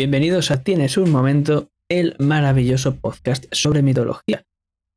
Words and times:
Bienvenidos 0.00 0.50
a 0.50 0.62
Tienes 0.62 0.96
un 0.96 1.10
momento, 1.10 1.68
el 1.90 2.16
maravilloso 2.18 2.96
podcast 2.96 3.44
sobre 3.52 3.82
mitología, 3.82 4.46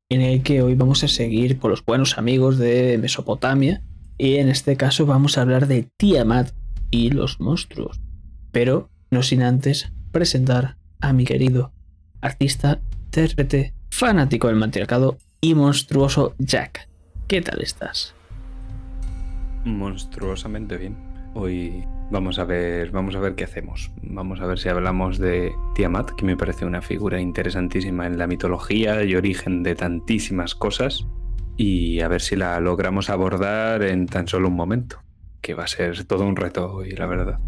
en 0.09 0.21
el 0.21 0.43
que 0.43 0.61
hoy 0.61 0.75
vamos 0.75 1.03
a 1.03 1.09
seguir 1.09 1.59
con 1.59 1.71
los 1.71 1.83
buenos 1.83 2.17
amigos 2.17 2.57
de 2.57 2.97
Mesopotamia 2.97 3.83
y 4.17 4.37
en 4.37 4.47
este 4.47 4.77
caso 4.77 5.05
vamos 5.05 5.37
a 5.37 5.41
hablar 5.41 5.67
de 5.67 5.89
Tiamat 5.97 6.51
y 6.89 7.09
los 7.09 7.41
monstruos. 7.41 7.99
Pero 8.53 8.91
no 9.11 9.23
sin 9.23 9.43
antes 9.43 9.91
presentar 10.13 10.77
a 11.01 11.11
mi 11.11 11.25
querido 11.25 11.73
artista, 12.21 12.79
intérprete, 13.07 13.73
fanático 13.91 14.47
del 14.47 14.55
matriarcado 14.55 15.17
y 15.41 15.53
monstruoso 15.53 16.33
Jack. 16.37 16.87
¿Qué 17.27 17.41
tal 17.41 17.61
estás? 17.61 18.15
Monstruosamente 19.65 20.77
bien. 20.77 20.95
Hoy 21.33 21.83
vamos 22.13 22.37
a 22.37 22.45
ver, 22.45 22.91
vamos 22.91 23.15
a 23.15 23.19
ver 23.19 23.33
qué 23.33 23.43
hacemos. 23.43 23.91
Vamos 24.03 24.39
a 24.39 24.45
ver 24.45 24.59
si 24.59 24.69
hablamos 24.69 25.17
de 25.17 25.51
Tiamat, 25.73 26.11
que 26.11 26.25
me 26.25 26.37
parece 26.37 26.63
una 26.63 26.81
figura 26.81 27.19
interesantísima 27.19 28.05
en 28.05 28.19
la 28.19 28.27
mitología 28.27 29.03
y 29.03 29.15
origen 29.15 29.63
de 29.63 29.73
tantísimas 29.73 30.53
cosas, 30.53 31.07
y 31.57 32.01
a 32.01 32.07
ver 32.07 32.21
si 32.21 32.35
la 32.35 32.59
logramos 32.59 33.09
abordar 33.09 33.81
en 33.81 34.05
tan 34.05 34.27
solo 34.27 34.49
un 34.49 34.55
momento, 34.55 35.01
que 35.41 35.55
va 35.55 35.63
a 35.63 35.67
ser 35.67 36.05
todo 36.05 36.25
un 36.25 36.35
reto 36.35 36.71
hoy, 36.71 36.91
la 36.91 37.07
verdad. 37.07 37.39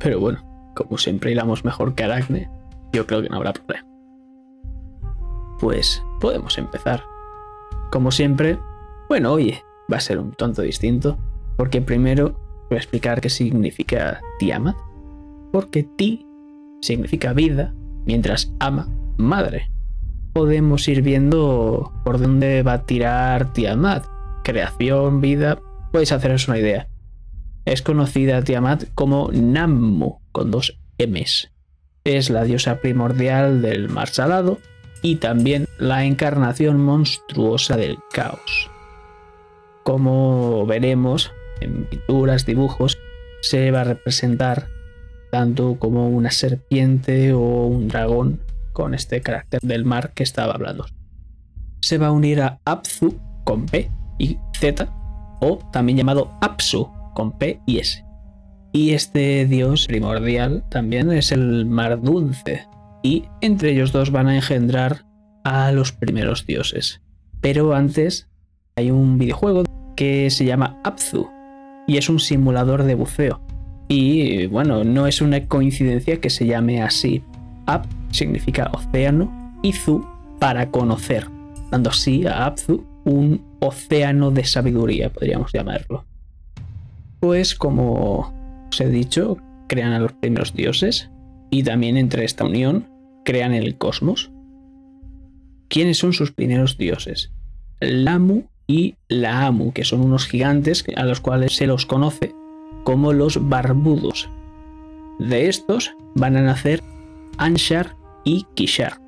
Pero 0.00 0.20
bueno, 0.20 0.72
como 0.76 0.98
siempre 0.98 1.32
hilamos 1.32 1.64
mejor 1.64 1.94
que 1.94 2.04
Aracne, 2.04 2.50
yo 2.92 3.06
creo 3.06 3.22
que 3.22 3.30
no 3.30 3.36
habrá 3.36 3.54
problema. 3.54 3.88
Pues 5.58 6.02
podemos 6.20 6.58
empezar. 6.58 7.02
Como 7.90 8.10
siempre, 8.10 8.58
bueno, 9.08 9.32
oye, 9.32 9.62
va 9.90 9.96
a 9.96 10.00
ser 10.00 10.18
un 10.18 10.32
tonto 10.32 10.60
distinto, 10.60 11.18
porque 11.56 11.80
primero 11.80 12.47
voy 12.68 12.76
a 12.76 12.80
explicar 12.80 13.20
qué 13.20 13.30
significa 13.30 14.20
Tiamat, 14.38 14.76
porque 15.52 15.82
Ti 15.96 16.26
significa 16.80 17.32
vida, 17.32 17.74
mientras 18.06 18.52
ama, 18.60 18.88
madre. 19.16 19.70
Podemos 20.32 20.86
ir 20.88 21.02
viendo 21.02 21.92
por 22.04 22.20
dónde 22.20 22.62
va 22.62 22.74
a 22.74 22.86
tirar 22.86 23.52
Tiamat. 23.52 24.04
Creación, 24.44 25.20
vida, 25.20 25.58
podéis 25.92 26.12
haceros 26.12 26.48
una 26.48 26.58
idea. 26.58 26.88
Es 27.64 27.82
conocida 27.82 28.42
Tiamat 28.42 28.84
como 28.94 29.30
Nammu, 29.32 30.20
con 30.32 30.50
dos 30.50 30.78
M's. 30.98 31.50
Es 32.04 32.30
la 32.30 32.44
diosa 32.44 32.80
primordial 32.80 33.60
del 33.60 33.88
mar 33.88 34.08
salado 34.08 34.58
y 35.02 35.16
también 35.16 35.66
la 35.78 36.04
encarnación 36.04 36.80
monstruosa 36.80 37.76
del 37.76 37.98
caos. 38.12 38.70
Como 39.82 40.66
veremos 40.66 41.32
en 41.60 41.84
pinturas, 41.84 42.46
dibujos, 42.46 42.98
se 43.40 43.70
va 43.70 43.82
a 43.82 43.84
representar 43.84 44.68
tanto 45.30 45.78
como 45.78 46.08
una 46.08 46.30
serpiente 46.30 47.32
o 47.32 47.66
un 47.66 47.88
dragón 47.88 48.40
con 48.72 48.94
este 48.94 49.20
carácter 49.20 49.60
del 49.62 49.84
mar 49.84 50.12
que 50.14 50.22
estaba 50.22 50.54
hablando. 50.54 50.86
Se 51.80 51.98
va 51.98 52.08
a 52.08 52.12
unir 52.12 52.40
a 52.40 52.60
Apsu 52.64 53.18
con 53.44 53.66
P 53.66 53.90
y 54.18 54.38
Z 54.58 54.88
o 55.40 55.58
también 55.72 55.98
llamado 55.98 56.32
Apsu 56.40 56.90
con 57.14 57.36
P 57.38 57.60
y 57.66 57.78
S. 57.78 58.04
Y 58.72 58.92
este 58.92 59.46
dios 59.46 59.86
primordial 59.86 60.64
también 60.70 61.10
es 61.10 61.32
el 61.32 61.66
mar 61.66 62.00
dulce 62.00 62.66
y 63.02 63.24
entre 63.40 63.72
ellos 63.72 63.92
dos 63.92 64.10
van 64.10 64.28
a 64.28 64.36
engendrar 64.36 65.04
a 65.44 65.72
los 65.72 65.92
primeros 65.92 66.46
dioses. 66.46 67.00
Pero 67.40 67.74
antes 67.74 68.28
hay 68.76 68.90
un 68.90 69.18
videojuego 69.18 69.64
que 69.96 70.30
se 70.30 70.44
llama 70.44 70.80
Apsu 70.84 71.28
y 71.88 71.96
es 71.96 72.08
un 72.08 72.20
simulador 72.20 72.84
de 72.84 72.94
buceo. 72.94 73.40
Y 73.88 74.46
bueno, 74.46 74.84
no 74.84 75.08
es 75.08 75.20
una 75.20 75.48
coincidencia 75.48 76.20
que 76.20 76.30
se 76.30 76.46
llame 76.46 76.82
así. 76.82 77.24
Ap 77.66 77.86
significa 78.12 78.70
océano 78.72 79.58
y 79.62 79.72
Zu 79.72 80.06
para 80.38 80.70
conocer, 80.70 81.26
dando 81.70 81.90
así 81.90 82.26
a 82.26 82.46
Apzu 82.46 82.84
un 83.04 83.42
océano 83.60 84.30
de 84.30 84.44
sabiduría, 84.44 85.10
podríamos 85.10 85.50
llamarlo. 85.52 86.04
Pues 87.20 87.54
como 87.54 88.32
os 88.68 88.80
he 88.80 88.88
dicho, 88.88 89.38
crean 89.66 89.92
a 89.92 89.98
los 89.98 90.12
primeros 90.12 90.54
dioses 90.54 91.10
y 91.50 91.62
también 91.62 91.96
entre 91.96 92.24
esta 92.24 92.44
unión 92.44 92.86
crean 93.24 93.54
el 93.54 93.78
cosmos. 93.78 94.30
¿Quiénes 95.68 95.96
son 95.96 96.12
sus 96.12 96.32
primeros 96.32 96.76
dioses? 96.76 97.32
Lamu 97.80 98.44
y 98.68 98.96
Laamu, 99.08 99.72
que 99.72 99.84
son 99.84 100.02
unos 100.02 100.26
gigantes 100.26 100.84
a 100.96 101.04
los 101.04 101.20
cuales 101.20 101.56
se 101.56 101.66
los 101.66 101.86
conoce 101.86 102.34
como 102.84 103.12
los 103.12 103.48
barbudos. 103.48 104.30
De 105.18 105.48
estos 105.48 105.96
van 106.14 106.36
a 106.36 106.42
nacer 106.42 106.82
Anshar 107.38 107.96
y 108.24 108.46
Kishar. 108.54 109.00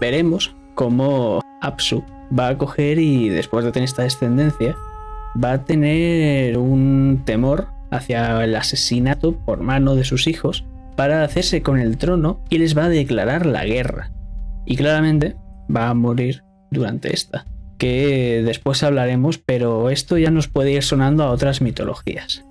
Veremos 0.00 0.54
cómo 0.74 1.40
Apsu 1.62 2.04
va 2.38 2.48
a 2.48 2.58
coger 2.58 2.98
y 2.98 3.30
después 3.30 3.64
de 3.64 3.72
tener 3.72 3.88
esta 3.88 4.02
descendencia, 4.02 4.76
va 5.42 5.52
a 5.52 5.64
tener 5.64 6.58
un 6.58 7.22
temor 7.24 7.68
hacia 7.90 8.42
el 8.44 8.54
asesinato 8.54 9.32
por 9.32 9.60
mano 9.60 9.94
de 9.94 10.04
sus 10.04 10.26
hijos 10.26 10.64
para 10.96 11.24
hacerse 11.24 11.62
con 11.62 11.78
el 11.78 11.96
trono 11.96 12.40
y 12.50 12.58
les 12.58 12.76
va 12.76 12.84
a 12.84 12.88
declarar 12.88 13.46
la 13.46 13.64
guerra. 13.64 14.10
Y 14.66 14.76
claramente 14.76 15.36
va 15.74 15.88
a 15.88 15.94
morir 15.94 16.44
durante 16.70 17.14
esta, 17.14 17.44
que 17.78 18.42
después 18.44 18.82
hablaremos, 18.82 19.38
pero 19.38 19.90
esto 19.90 20.18
ya 20.18 20.30
nos 20.30 20.48
puede 20.48 20.72
ir 20.72 20.82
sonando 20.82 21.24
a 21.24 21.30
otras 21.30 21.60
mitologías. 21.60 22.44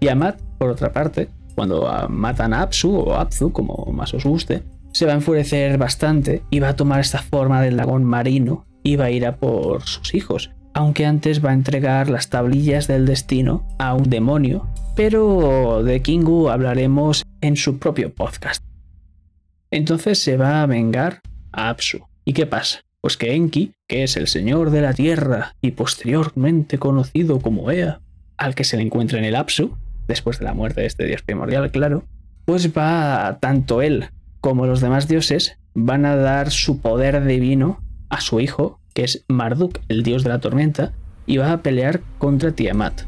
Tiamat, 0.00 0.40
por 0.58 0.70
otra 0.70 0.92
parte, 0.92 1.28
cuando 1.54 1.88
matan 2.08 2.52
a 2.52 2.62
Apsu 2.62 2.94
o 2.94 3.14
Apsu, 3.14 3.52
como 3.52 3.90
más 3.92 4.12
os 4.14 4.24
guste, 4.24 4.62
se 4.92 5.06
va 5.06 5.12
a 5.12 5.16
enfurecer 5.16 5.78
bastante 5.78 6.42
y 6.50 6.60
va 6.60 6.70
a 6.70 6.76
tomar 6.76 7.00
esta 7.00 7.18
forma 7.18 7.60
del 7.62 7.76
dragón 7.76 8.04
marino 8.04 8.66
y 8.82 8.96
va 8.96 9.06
a 9.06 9.10
ir 9.10 9.26
a 9.26 9.36
por 9.36 9.82
sus 9.82 10.14
hijos, 10.14 10.50
aunque 10.72 11.06
antes 11.06 11.44
va 11.44 11.50
a 11.50 11.54
entregar 11.54 12.10
las 12.10 12.28
tablillas 12.28 12.86
del 12.86 13.06
destino 13.06 13.66
a 13.78 13.94
un 13.94 14.10
demonio, 14.10 14.68
pero 14.94 15.82
de 15.82 16.02
Kingu 16.02 16.48
hablaremos 16.48 17.24
en 17.40 17.56
su 17.56 17.78
propio 17.78 18.14
podcast. 18.14 18.62
Entonces 19.70 20.20
se 20.20 20.36
va 20.36 20.62
a 20.62 20.66
vengar 20.66 21.20
a 21.52 21.70
Apsu. 21.70 22.06
¿Y 22.24 22.32
qué 22.32 22.46
pasa? 22.46 22.80
Pues 23.04 23.18
que 23.18 23.34
Enki, 23.34 23.74
que 23.86 24.02
es 24.02 24.16
el 24.16 24.28
señor 24.28 24.70
de 24.70 24.80
la 24.80 24.94
tierra 24.94 25.56
y 25.60 25.72
posteriormente 25.72 26.78
conocido 26.78 27.38
como 27.38 27.70
Ea, 27.70 28.00
al 28.38 28.54
que 28.54 28.64
se 28.64 28.78
le 28.78 28.82
encuentra 28.82 29.18
en 29.18 29.26
el 29.26 29.36
Apsu, 29.36 29.76
después 30.08 30.38
de 30.38 30.46
la 30.46 30.54
muerte 30.54 30.80
de 30.80 30.86
este 30.86 31.04
dios 31.04 31.20
primordial, 31.20 31.70
claro, 31.70 32.04
pues 32.46 32.74
va 32.74 33.36
tanto 33.42 33.82
él 33.82 34.06
como 34.40 34.64
los 34.64 34.80
demás 34.80 35.06
dioses 35.06 35.58
van 35.74 36.06
a 36.06 36.16
dar 36.16 36.50
su 36.50 36.80
poder 36.80 37.26
divino 37.26 37.78
a 38.08 38.22
su 38.22 38.40
hijo, 38.40 38.80
que 38.94 39.04
es 39.04 39.26
Marduk, 39.28 39.80
el 39.88 40.02
dios 40.02 40.24
de 40.24 40.30
la 40.30 40.40
tormenta, 40.40 40.94
y 41.26 41.36
va 41.36 41.52
a 41.52 41.62
pelear 41.62 42.00
contra 42.16 42.52
Tiamat. 42.52 43.02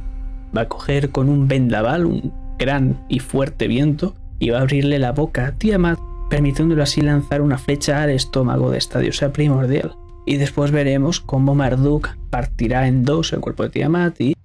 Va 0.55 0.61
a 0.61 0.69
coger 0.69 1.09
con 1.09 1.31
un 1.31 1.49
vendaval 1.49 2.05
un 2.05 2.35
gran 2.59 3.03
y 3.09 3.21
fuerte 3.21 3.67
viento 3.67 4.15
y 4.41 4.51
va 4.51 4.59
a 4.59 4.61
abrirle 4.61 4.99
la 4.99 5.13
boca 5.13 5.47
a 5.47 5.53
Tiamat, 5.53 5.99
permitiéndole 6.29 6.83
así 6.83 7.01
lanzar 7.01 7.43
una 7.43 7.59
flecha 7.59 8.03
al 8.03 8.11
estómago 8.11 8.71
de 8.71 8.79
esta 8.79 8.99
diosa 8.99 9.33
primordial. 9.33 9.97
Y 10.27 10.39
después 10.39 10.71
veremos 10.73 11.21
cómo 11.21 11.55
Marduk 11.55 12.09
partirá 12.31 12.89
en 12.89 13.05
dos 13.05 13.33
el 13.33 13.41
cuerpo 13.41 13.63
de 13.63 13.71
Tiamat 13.71 14.21
y 14.21 14.37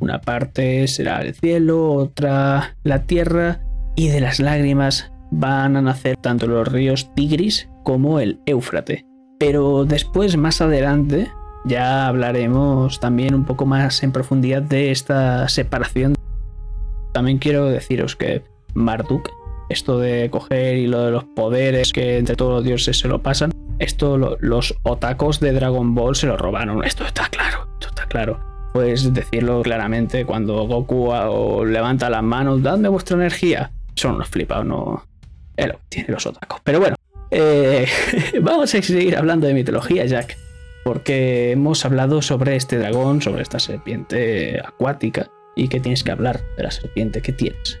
una 0.00 0.20
parte 0.20 0.88
será 0.88 1.20
el 1.20 1.34
cielo, 1.34 1.92
otra 1.92 2.76
la 2.84 3.02
tierra, 3.04 3.60
y 3.96 4.08
de 4.08 4.20
las 4.20 4.40
lágrimas 4.40 5.12
van 5.30 5.76
a 5.76 5.82
nacer 5.82 6.16
tanto 6.16 6.46
los 6.46 6.66
ríos 6.66 7.14
Tigris 7.14 7.68
como 7.84 8.18
el 8.18 8.40
Éufrate. 8.46 9.04
Pero 9.38 9.84
después, 9.84 10.36
más 10.36 10.60
adelante, 10.60 11.30
ya 11.64 12.06
hablaremos 12.06 12.98
también 13.00 13.34
un 13.34 13.44
poco 13.44 13.66
más 13.66 14.02
en 14.02 14.12
profundidad 14.12 14.62
de 14.62 14.90
esta 14.90 15.48
separación. 15.48 16.14
También 17.12 17.38
quiero 17.38 17.66
deciros 17.66 18.16
que 18.16 18.42
Marduk, 18.74 19.28
esto 19.70 19.98
de 19.98 20.28
coger 20.30 20.76
y 20.76 20.86
lo 20.86 21.04
de 21.04 21.10
los 21.10 21.24
poderes 21.24 21.92
que 21.92 22.18
entre 22.18 22.36
todos 22.36 22.52
los 22.52 22.64
dioses 22.64 22.98
se 22.98 23.08
lo 23.08 23.22
pasan, 23.22 23.52
esto 23.78 24.18
los 24.40 24.74
otacos 24.82 25.40
de 25.40 25.52
Dragon 25.52 25.94
Ball 25.94 26.14
se 26.14 26.26
lo 26.26 26.36
robaron. 26.36 26.84
Esto 26.84 27.06
está 27.06 27.28
claro, 27.30 27.66
esto 27.78 27.88
está 27.88 28.06
claro 28.06 28.50
puedes 28.72 29.12
decirlo 29.12 29.62
claramente 29.62 30.24
cuando 30.24 30.66
Goku 30.66 31.64
levanta 31.64 32.10
las 32.10 32.22
manos, 32.22 32.62
dadme 32.62 32.88
vuestra 32.88 33.16
energía. 33.16 33.70
Son 33.94 34.14
unos 34.14 34.28
flipados, 34.28 34.66
no. 34.66 35.04
Él 35.56 35.74
tiene 35.88 36.08
los 36.10 36.26
otacos. 36.26 36.60
Pero 36.64 36.80
bueno, 36.80 36.96
eh, 37.30 37.86
vamos 38.42 38.74
a 38.74 38.82
seguir 38.82 39.16
hablando 39.16 39.46
de 39.46 39.54
mitología, 39.54 40.06
Jack. 40.06 40.36
Porque 40.84 41.52
hemos 41.52 41.84
hablado 41.84 42.22
sobre 42.22 42.56
este 42.56 42.78
dragón, 42.78 43.20
sobre 43.20 43.42
esta 43.42 43.58
serpiente 43.58 44.60
acuática. 44.64 45.30
Y 45.56 45.68
que 45.68 45.80
tienes 45.80 46.04
que 46.04 46.12
hablar 46.12 46.40
de 46.56 46.62
la 46.62 46.70
serpiente 46.70 47.20
que 47.20 47.32
tienes. 47.32 47.78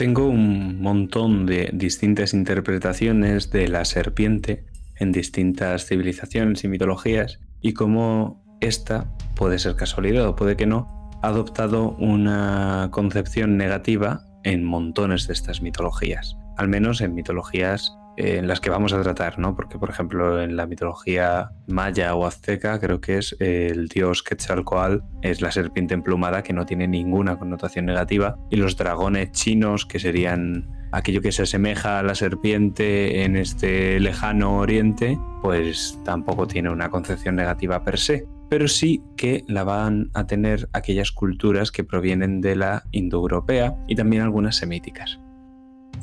Tengo 0.00 0.28
un 0.28 0.80
montón 0.80 1.44
de 1.44 1.68
distintas 1.74 2.32
interpretaciones 2.32 3.50
de 3.50 3.68
la 3.68 3.84
serpiente 3.84 4.64
en 4.96 5.12
distintas 5.12 5.84
civilizaciones 5.84 6.64
y 6.64 6.68
mitologías 6.68 7.38
y 7.60 7.74
cómo 7.74 8.42
esta, 8.62 9.14
puede 9.36 9.58
ser 9.58 9.76
casualidad 9.76 10.26
o 10.26 10.36
puede 10.36 10.56
que 10.56 10.64
no, 10.64 11.10
ha 11.22 11.28
adoptado 11.28 11.90
una 11.98 12.88
concepción 12.92 13.58
negativa 13.58 14.24
en 14.42 14.64
montones 14.64 15.26
de 15.26 15.34
estas 15.34 15.60
mitologías, 15.60 16.34
al 16.56 16.68
menos 16.68 17.02
en 17.02 17.14
mitologías 17.14 17.94
en 18.20 18.46
las 18.46 18.60
que 18.60 18.70
vamos 18.70 18.92
a 18.92 19.02
tratar, 19.02 19.38
¿no? 19.38 19.56
Porque, 19.56 19.78
por 19.78 19.90
ejemplo, 19.90 20.42
en 20.42 20.56
la 20.56 20.66
mitología 20.66 21.50
maya 21.66 22.14
o 22.14 22.26
azteca, 22.26 22.78
creo 22.78 23.00
que 23.00 23.18
es 23.18 23.34
el 23.40 23.88
dios 23.88 24.22
Quetzalcoatl, 24.22 25.02
es 25.22 25.40
la 25.40 25.50
serpiente 25.50 25.94
emplumada 25.94 26.42
que 26.42 26.52
no 26.52 26.66
tiene 26.66 26.86
ninguna 26.86 27.38
connotación 27.38 27.86
negativa, 27.86 28.36
y 28.50 28.56
los 28.56 28.76
dragones 28.76 29.32
chinos, 29.32 29.86
que 29.86 29.98
serían 29.98 30.68
aquello 30.92 31.20
que 31.20 31.32
se 31.32 31.42
asemeja 31.42 31.98
a 31.98 32.02
la 32.02 32.14
serpiente 32.14 33.24
en 33.24 33.36
este 33.36 34.00
lejano 34.00 34.58
oriente, 34.58 35.18
pues 35.40 35.98
tampoco 36.04 36.46
tiene 36.46 36.70
una 36.70 36.90
concepción 36.90 37.36
negativa 37.36 37.84
per 37.84 37.98
se, 37.98 38.26
pero 38.50 38.66
sí 38.66 39.02
que 39.16 39.44
la 39.46 39.62
van 39.64 40.10
a 40.14 40.26
tener 40.26 40.68
aquellas 40.72 41.12
culturas 41.12 41.70
que 41.70 41.84
provienen 41.84 42.40
de 42.40 42.56
la 42.56 42.82
indoeuropea 42.90 43.76
y 43.86 43.94
también 43.94 44.22
algunas 44.22 44.56
semíticas. 44.56 45.20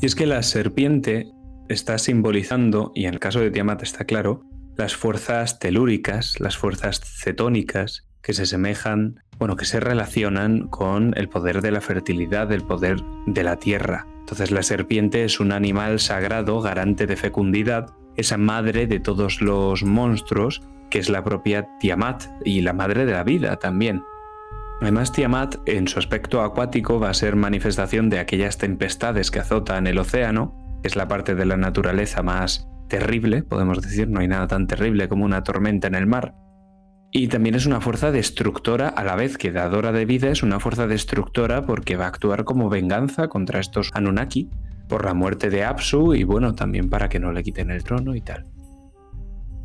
Y 0.02 0.06
es 0.06 0.16
que 0.16 0.26
la 0.26 0.42
serpiente 0.44 1.32
está 1.70 1.98
simbolizando, 1.98 2.92
y 2.96 3.06
en 3.06 3.14
el 3.14 3.20
caso 3.20 3.40
de 3.40 3.52
Tiamat 3.52 3.84
está 3.84 4.06
claro, 4.06 4.44
las 4.76 4.96
fuerzas 4.96 5.60
telúricas, 5.60 6.40
las 6.40 6.58
fuerzas 6.58 7.02
cetónicas, 7.02 8.08
que 8.22 8.34
se 8.34 8.46
semejan, 8.46 9.22
bueno, 9.38 9.56
que 9.56 9.66
se 9.66 9.80
relacionan 9.80 10.68
con 10.68 11.14
el 11.16 11.30
poder 11.30 11.62
de 11.62 11.72
la 11.72 11.82
fertilidad, 11.82 12.52
el 12.52 12.64
poder 12.64 13.02
de 13.26 13.44
la 13.44 13.58
tierra. 13.58 14.06
Entonces 14.20 14.52
la 14.52 14.64
serpiente 14.64 15.24
es 15.24 15.40
un 15.40 15.52
animal 15.52 16.00
sagrado, 16.00 16.60
garante 16.62 17.08
de 17.08 17.16
fecundidad, 17.16 17.94
esa 18.18 18.38
madre 18.38 18.88
de 18.88 19.00
todos 19.00 19.42
los 19.42 19.84
monstruos, 19.84 20.62
que 20.90 21.00
es 21.00 21.10
la 21.10 21.24
propia 21.24 21.68
Tiamat 21.80 22.26
y 22.44 22.62
la 22.62 22.74
madre 22.74 23.06
de 23.06 23.14
la 23.14 23.24
vida 23.24 23.58
también. 23.58 24.04
Además, 24.82 25.12
Tiamat, 25.12 25.56
en 25.66 25.88
su 25.88 25.98
aspecto 25.98 26.42
acuático, 26.42 27.00
va 27.00 27.10
a 27.10 27.14
ser 27.16 27.36
manifestación 27.36 28.10
de 28.10 28.20
aquellas 28.20 28.58
tempestades 28.58 29.32
que 29.32 29.40
azotan 29.40 29.88
el 29.88 29.98
océano, 29.98 30.67
es 30.88 30.96
la 30.96 31.08
parte 31.08 31.36
de 31.36 31.46
la 31.46 31.58
naturaleza 31.58 32.24
más 32.24 32.68
terrible, 32.90 33.44
podemos 33.44 33.82
decir, 33.82 34.08
no 34.08 34.22
hay 34.22 34.28
nada 34.28 34.48
tan 34.48 34.68
terrible 34.68 35.08
como 35.08 35.26
una 35.26 35.44
tormenta 35.44 35.88
en 35.88 35.96
el 35.96 36.08
mar, 36.08 36.34
y 37.12 37.30
también 37.30 37.56
es 37.56 37.66
una 37.66 37.80
fuerza 37.80 38.12
destructora, 38.12 38.90
a 38.90 39.04
la 39.04 39.16
vez 39.16 39.38
que 39.38 39.52
dadora 39.52 39.92
de 39.92 40.06
vida, 40.06 40.30
es 40.30 40.44
una 40.44 40.60
fuerza 40.60 40.88
destructora 40.88 41.66
porque 41.66 41.96
va 41.96 42.06
a 42.06 42.10
actuar 42.10 42.44
como 42.44 42.70
venganza 42.70 43.28
contra 43.30 43.60
estos 43.60 43.92
Anunnaki 43.94 44.50
por 44.90 45.06
la 45.06 45.14
muerte 45.14 45.50
de 45.50 45.64
Apsu 45.64 46.16
y 46.16 46.24
bueno, 46.24 46.54
también 46.54 46.90
para 46.90 47.10
que 47.10 47.20
no 47.20 47.32
le 47.32 47.44
quiten 47.44 47.72
el 47.72 47.84
trono 47.84 48.14
y 48.16 48.22
tal. 48.22 48.46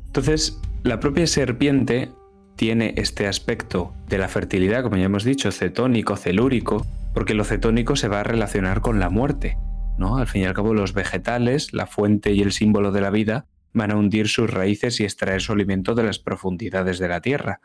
Entonces, 0.07 0.61
la 0.83 1.01
propia 1.01 1.27
serpiente 1.27 2.11
tiene 2.57 2.95
este 2.97 3.27
aspecto 3.27 3.93
de 4.09 4.19
la 4.19 4.29
fertilidad, 4.29 4.83
como 4.83 4.97
ya 4.97 5.05
hemos 5.05 5.25
dicho, 5.25 5.51
cetónico, 5.51 6.17
celúrico, 6.17 6.87
porque 7.13 7.35
lo 7.35 7.45
cetónico 7.45 7.97
se 7.97 8.09
va 8.09 8.21
a 8.21 8.25
relacionar 8.25 8.81
con 8.81 9.01
la 9.01 9.11
muerte, 9.11 9.57
Al 10.19 10.27
fin 10.27 10.43
y 10.43 10.45
al 10.45 10.55
cabo, 10.55 10.75
los 10.75 10.93
vegetales, 10.93 11.73
la 11.73 11.87
fuente 11.87 12.33
y 12.33 12.43
el 12.43 12.53
símbolo 12.53 12.93
de 12.93 13.01
la 13.01 13.11
vida, 13.11 13.47
van 13.73 13.91
a 13.91 13.97
hundir 13.97 14.29
sus 14.29 14.51
raíces 14.51 15.01
y 15.01 15.05
extraer 15.05 15.41
su 15.41 15.53
alimento 15.53 15.95
de 15.95 16.05
las 16.05 16.19
profundidades 16.19 16.99
de 16.99 17.09
la 17.09 17.21
tierra. 17.21 17.61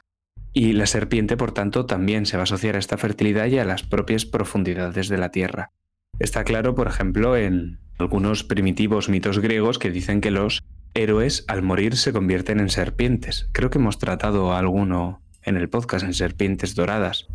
Y 0.54 0.74
la 0.74 0.86
serpiente, 0.86 1.38
por 1.38 1.52
tanto, 1.52 1.86
también 1.86 2.26
se 2.26 2.38
va 2.38 2.42
a 2.42 2.44
asociar 2.46 2.76
a 2.76 2.80
esta 2.80 2.98
fertilidad 2.98 3.48
y 3.48 3.60
a 3.60 3.66
las 3.66 3.84
propias 3.84 4.26
profundidades 4.26 5.10
de 5.10 5.18
la 5.18 5.30
tierra. 5.30 5.72
Está 6.20 6.44
claro, 6.44 6.74
por 6.74 6.88
ejemplo, 6.88 7.36
en 7.36 7.80
algunos 8.00 8.44
primitivos 8.44 9.10
mitos 9.10 9.40
griegos 9.40 9.78
que 9.78 9.92
dicen 9.92 10.22
que 10.22 10.32
los 10.32 10.64
héroes 10.94 11.46
al 11.48 11.62
morir 11.62 11.96
se 11.96 12.14
convierten 12.14 12.60
en 12.60 12.70
serpientes. 12.70 13.50
Creo 13.52 13.70
que 13.70 13.78
hemos 13.78 14.00
tratado 14.00 14.54
alguno 14.54 15.22
en 15.44 15.58
el 15.58 15.70
podcast 15.70 16.06
en 16.06 16.14
serpientes 16.14 16.76
doradas. 16.76 17.28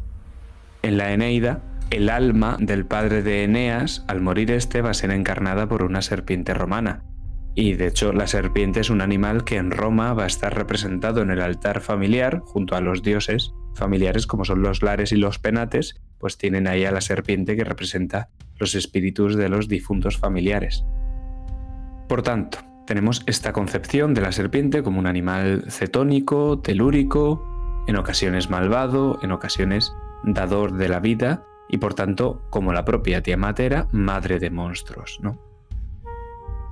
En 0.82 0.96
la 0.96 1.12
Eneida, 1.12 1.62
el 1.92 2.08
alma 2.08 2.56
del 2.58 2.86
padre 2.86 3.22
de 3.22 3.44
Eneas, 3.44 4.02
al 4.08 4.22
morir 4.22 4.50
este, 4.50 4.80
va 4.80 4.90
a 4.90 4.94
ser 4.94 5.10
encarnada 5.10 5.68
por 5.68 5.82
una 5.82 6.00
serpiente 6.00 6.54
romana, 6.54 7.04
y 7.54 7.74
de 7.74 7.86
hecho 7.86 8.14
la 8.14 8.26
serpiente 8.26 8.80
es 8.80 8.88
un 8.88 9.02
animal 9.02 9.44
que 9.44 9.58
en 9.58 9.70
Roma 9.70 10.14
va 10.14 10.24
a 10.24 10.26
estar 10.26 10.54
representado 10.54 11.20
en 11.20 11.30
el 11.30 11.42
altar 11.42 11.82
familiar 11.82 12.40
junto 12.40 12.76
a 12.76 12.80
los 12.80 13.02
dioses 13.02 13.52
familiares 13.74 14.26
como 14.26 14.46
son 14.46 14.62
los 14.62 14.82
lares 14.82 15.12
y 15.12 15.16
los 15.16 15.38
penates, 15.38 16.00
pues 16.18 16.38
tienen 16.38 16.66
ahí 16.66 16.84
a 16.86 16.92
la 16.92 17.02
serpiente 17.02 17.56
que 17.56 17.64
representa 17.64 18.30
los 18.58 18.74
espíritus 18.74 19.36
de 19.36 19.50
los 19.50 19.68
difuntos 19.68 20.16
familiares. 20.16 20.84
Por 22.08 22.22
tanto, 22.22 22.58
tenemos 22.86 23.22
esta 23.26 23.52
concepción 23.52 24.14
de 24.14 24.20
la 24.22 24.32
serpiente 24.32 24.82
como 24.82 24.98
un 24.98 25.06
animal 25.06 25.64
cetónico, 25.68 26.60
telúrico, 26.60 27.84
en 27.86 27.96
ocasiones 27.96 28.50
malvado, 28.50 29.18
en 29.22 29.32
ocasiones 29.32 29.92
dador 30.24 30.74
de 30.74 30.88
la 30.88 31.00
vida 31.00 31.44
y 31.72 31.78
por 31.78 31.94
tanto, 31.94 32.42
como 32.50 32.72
la 32.72 32.84
propia 32.84 33.22
Tiamat 33.22 33.58
era, 33.58 33.88
madre 33.90 34.38
de 34.38 34.50
monstruos, 34.50 35.18
¿no? 35.22 35.40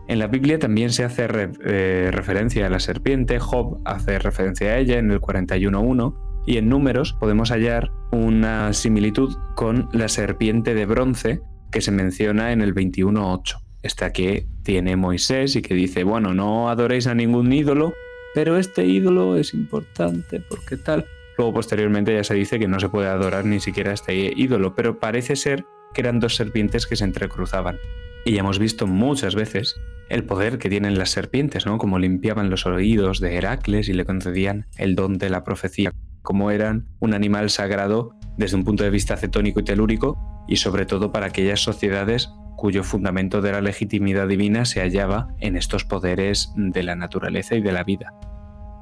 En 0.07 0.19
la 0.19 0.27
Biblia 0.27 0.59
también 0.59 0.91
se 0.91 1.05
hace 1.05 1.27
eh, 1.65 2.11
referencia 2.13 2.67
a 2.67 2.71
la 2.71 2.81
serpiente, 2.81 3.39
Job 3.39 3.81
hace 3.85 4.19
referencia 4.19 4.69
a 4.69 4.79
ella 4.79 4.99
en 4.99 5.11
el 5.11 5.21
41.1 5.21 6.15
y 6.47 6.59
en 6.59 6.69
números 6.69 7.15
podemos 7.15 7.51
hallar 7.51 7.91
una 8.13 8.73
similitud 8.73 9.35
con 9.55 9.89
la 9.93 10.09
serpiente 10.09 10.75
de 10.75 10.85
bronce 10.85 11.41
que 11.73 11.81
se 11.81 11.93
menciona 11.93 12.53
en 12.53 12.61
el 12.61 12.75
21.8. 12.75 13.63
Esta 13.83 14.13
que 14.13 14.47
tiene 14.65 14.97
Moisés 14.97 15.57
y 15.57 15.63
que 15.63 15.75
dice, 15.75 16.05
bueno, 16.05 16.35
no 16.35 16.69
adoréis 16.69 17.07
a 17.07 17.15
ningún 17.15 17.51
ídolo, 17.53 17.95
pero 18.35 18.59
este 18.59 18.85
ídolo 18.85 19.37
es 19.37 19.55
importante 19.55 20.41
porque 20.41 20.77
tal. 20.77 21.07
Luego 21.41 21.55
posteriormente 21.55 22.13
ya 22.13 22.23
se 22.23 22.35
dice 22.35 22.59
que 22.59 22.69
no 22.69 22.79
se 22.81 22.91
puede 22.91 23.09
adorar 23.09 23.47
ni 23.47 23.61
siquiera 23.61 23.93
a 23.93 23.95
este 23.95 24.31
ídolo, 24.37 24.75
pero 24.75 24.99
parece 24.99 25.37
ser 25.37 25.65
que 25.95 26.03
eran 26.03 26.21
dos 26.21 26.37
serpientes 26.37 26.87
que 26.87 26.97
se 26.97 27.05
entrecruzaban. 27.05 27.79
Y 28.27 28.33
ya 28.33 28.41
hemos 28.41 28.59
visto 28.59 28.87
muchas 28.87 29.35
veces 29.35 29.81
el 30.11 30.25
poder 30.25 30.59
que 30.59 30.69
tienen 30.69 30.99
las 30.99 31.09
serpientes, 31.09 31.65
¿no? 31.65 31.79
Como 31.79 31.99
limpiaban 31.99 32.51
los 32.51 32.67
oídos 32.67 33.21
de 33.21 33.37
Heracles 33.37 33.89
y 33.89 33.95
le 33.95 34.05
concedían 34.05 34.67
el 34.77 34.95
don 34.95 35.17
de 35.17 35.31
la 35.31 35.43
profecía, 35.43 35.93
como 36.21 36.51
eran 36.51 36.89
un 36.99 37.15
animal 37.15 37.49
sagrado 37.49 38.11
desde 38.37 38.57
un 38.57 38.65
punto 38.65 38.85
de 38.85 38.91
vista 38.91 39.17
cetónico 39.17 39.61
y 39.61 39.65
telúrico, 39.65 40.19
y 40.47 40.57
sobre 40.57 40.85
todo 40.85 41.11
para 41.11 41.29
aquellas 41.29 41.61
sociedades 41.61 42.29
cuyo 42.59 42.85
fundamento 42.85 43.41
de 43.41 43.53
la 43.53 43.63
legitimidad 43.63 44.29
divina 44.29 44.67
se 44.67 44.83
hallaba 44.83 45.29
en 45.39 45.57
estos 45.57 45.87
poderes 45.87 46.53
de 46.55 46.83
la 46.83 46.97
naturaleza 46.97 47.55
y 47.55 47.63
de 47.63 47.73
la 47.73 47.83
vida. 47.83 48.13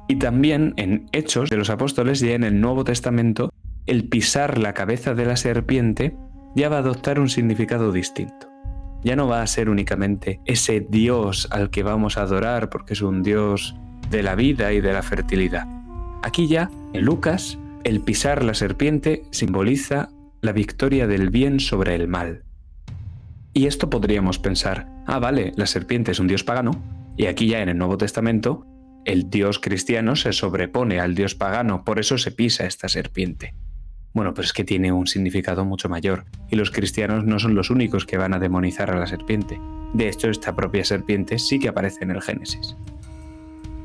Y 0.09 0.17
también 0.17 0.73
en 0.75 1.05
Hechos 1.13 1.49
de 1.49 1.55
los 1.55 1.69
Apóstoles, 1.69 2.19
ya 2.19 2.33
en 2.33 2.43
el 2.43 2.59
Nuevo 2.59 2.83
Testamento, 2.83 3.53
el 3.85 4.09
pisar 4.09 4.57
la 4.57 4.73
cabeza 4.73 5.13
de 5.13 5.25
la 5.25 5.37
serpiente 5.37 6.17
ya 6.55 6.67
va 6.67 6.75
a 6.77 6.79
adoptar 6.79 7.17
un 7.21 7.29
significado 7.29 7.93
distinto 7.93 8.49
ya 9.03 9.15
no 9.15 9.27
va 9.27 9.41
a 9.41 9.47
ser 9.47 9.69
únicamente 9.69 10.39
ese 10.45 10.81
Dios 10.81 11.47
al 11.51 11.69
que 11.69 11.83
vamos 11.83 12.17
a 12.17 12.23
adorar 12.23 12.69
porque 12.69 12.93
es 12.93 13.01
un 13.01 13.23
Dios 13.23 13.75
de 14.09 14.23
la 14.23 14.35
vida 14.35 14.73
y 14.73 14.81
de 14.81 14.93
la 14.93 15.03
fertilidad. 15.03 15.67
Aquí 16.21 16.47
ya, 16.47 16.69
en 16.93 17.05
Lucas, 17.05 17.57
el 17.83 18.01
pisar 18.01 18.43
la 18.43 18.53
serpiente 18.53 19.23
simboliza 19.31 20.09
la 20.41 20.51
victoria 20.51 21.07
del 21.07 21.29
bien 21.29 21.59
sobre 21.59 21.95
el 21.95 22.07
mal. 22.07 22.43
Y 23.53 23.67
esto 23.67 23.89
podríamos 23.89 24.39
pensar, 24.39 24.87
ah, 25.05 25.19
vale, 25.19 25.53
la 25.55 25.65
serpiente 25.65 26.11
es 26.11 26.19
un 26.19 26.27
dios 26.27 26.43
pagano, 26.43 26.71
y 27.17 27.25
aquí 27.25 27.47
ya 27.47 27.61
en 27.61 27.69
el 27.69 27.77
Nuevo 27.77 27.97
Testamento, 27.97 28.65
el 29.05 29.29
dios 29.29 29.59
cristiano 29.59 30.15
se 30.15 30.33
sobrepone 30.33 30.99
al 30.99 31.15
dios 31.15 31.35
pagano, 31.35 31.83
por 31.83 31.99
eso 31.99 32.17
se 32.17 32.31
pisa 32.31 32.65
esta 32.65 32.89
serpiente. 32.89 33.53
Bueno, 34.13 34.33
pues 34.33 34.47
es 34.47 34.53
que 34.53 34.63
tiene 34.63 34.91
un 34.91 35.07
significado 35.07 35.65
mucho 35.65 35.89
mayor, 35.89 36.25
y 36.49 36.55
los 36.55 36.71
cristianos 36.71 37.25
no 37.25 37.39
son 37.39 37.55
los 37.55 37.69
únicos 37.69 38.05
que 38.05 38.17
van 38.17 38.33
a 38.33 38.39
demonizar 38.39 38.89
a 38.91 38.99
la 38.99 39.07
serpiente. 39.07 39.59
De 39.93 40.09
hecho, 40.09 40.29
esta 40.29 40.55
propia 40.55 40.83
serpiente 40.83 41.39
sí 41.39 41.59
que 41.59 41.69
aparece 41.69 42.03
en 42.03 42.11
el 42.11 42.21
Génesis. 42.21 42.75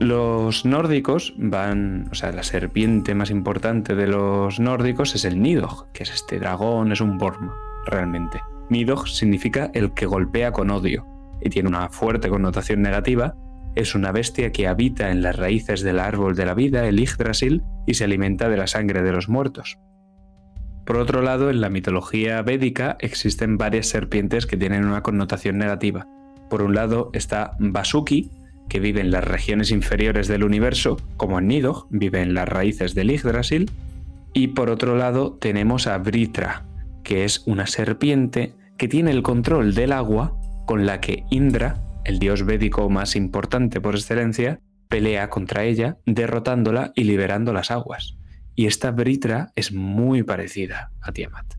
Los 0.00 0.64
nórdicos 0.64 1.34
van, 1.38 2.08
o 2.10 2.14
sea, 2.14 2.32
la 2.32 2.42
serpiente 2.42 3.14
más 3.14 3.30
importante 3.30 3.94
de 3.94 4.08
los 4.08 4.58
nórdicos 4.58 5.14
es 5.14 5.24
el 5.24 5.40
Nidog, 5.40 5.90
que 5.92 6.02
es 6.02 6.12
este 6.12 6.38
dragón, 6.38 6.90
es 6.90 7.00
un 7.00 7.16
Borm, 7.16 7.50
realmente. 7.86 8.40
Nidog 8.70 9.06
significa 9.08 9.70
el 9.72 9.92
que 9.94 10.06
golpea 10.06 10.52
con 10.52 10.70
odio, 10.70 11.06
y 11.40 11.50
tiene 11.50 11.68
una 11.68 11.88
fuerte 11.90 12.28
connotación 12.28 12.82
negativa. 12.82 13.36
Es 13.74 13.94
una 13.94 14.12
bestia 14.12 14.52
que 14.52 14.68
habita 14.68 15.10
en 15.10 15.22
las 15.22 15.36
raíces 15.36 15.82
del 15.82 15.98
árbol 15.98 16.36
de 16.36 16.46
la 16.46 16.54
vida, 16.54 16.86
el 16.86 16.98
Yggdrasil, 16.98 17.62
y 17.86 17.94
se 17.94 18.04
alimenta 18.04 18.48
de 18.48 18.56
la 18.56 18.66
sangre 18.66 19.02
de 19.02 19.12
los 19.12 19.28
muertos. 19.28 19.78
Por 20.84 20.98
otro 20.98 21.22
lado, 21.22 21.50
en 21.50 21.60
la 21.60 21.70
mitología 21.70 22.40
védica 22.42 22.96
existen 23.00 23.56
varias 23.56 23.86
serpientes 23.86 24.46
que 24.46 24.56
tienen 24.56 24.84
una 24.84 25.02
connotación 25.02 25.58
negativa. 25.58 26.06
Por 26.50 26.62
un 26.62 26.74
lado 26.74 27.10
está 27.14 27.56
Vasuki, 27.58 28.30
que 28.68 28.80
vive 28.80 29.00
en 29.00 29.10
las 29.10 29.24
regiones 29.24 29.70
inferiores 29.70 30.28
del 30.28 30.44
universo, 30.44 30.96
como 31.16 31.38
en 31.38 31.48
Nidog, 31.48 31.86
vive 31.90 32.20
en 32.20 32.34
las 32.34 32.48
raíces 32.48 32.94
del 32.94 33.10
Yggdrasil. 33.10 33.70
Y 34.32 34.48
por 34.48 34.70
otro 34.70 34.96
lado 34.96 35.36
tenemos 35.40 35.86
a 35.86 35.98
Vritra, 35.98 36.64
que 37.02 37.24
es 37.24 37.42
una 37.46 37.66
serpiente 37.66 38.54
que 38.76 38.88
tiene 38.88 39.10
el 39.10 39.22
control 39.22 39.74
del 39.74 39.92
agua 39.92 40.36
con 40.66 40.86
la 40.86 41.00
que 41.00 41.24
Indra, 41.30 41.76
el 42.04 42.18
dios 42.18 42.44
védico 42.44 42.88
más 42.90 43.16
importante 43.16 43.80
por 43.80 43.94
excelencia, 43.94 44.60
pelea 44.88 45.30
contra 45.30 45.64
ella, 45.64 45.98
derrotándola 46.06 46.92
y 46.94 47.04
liberando 47.04 47.52
las 47.52 47.70
aguas. 47.70 48.16
Y 48.54 48.66
esta 48.66 48.90
Britra 48.90 49.52
es 49.56 49.72
muy 49.72 50.22
parecida 50.22 50.92
a 51.00 51.12
Tiamat. 51.12 51.54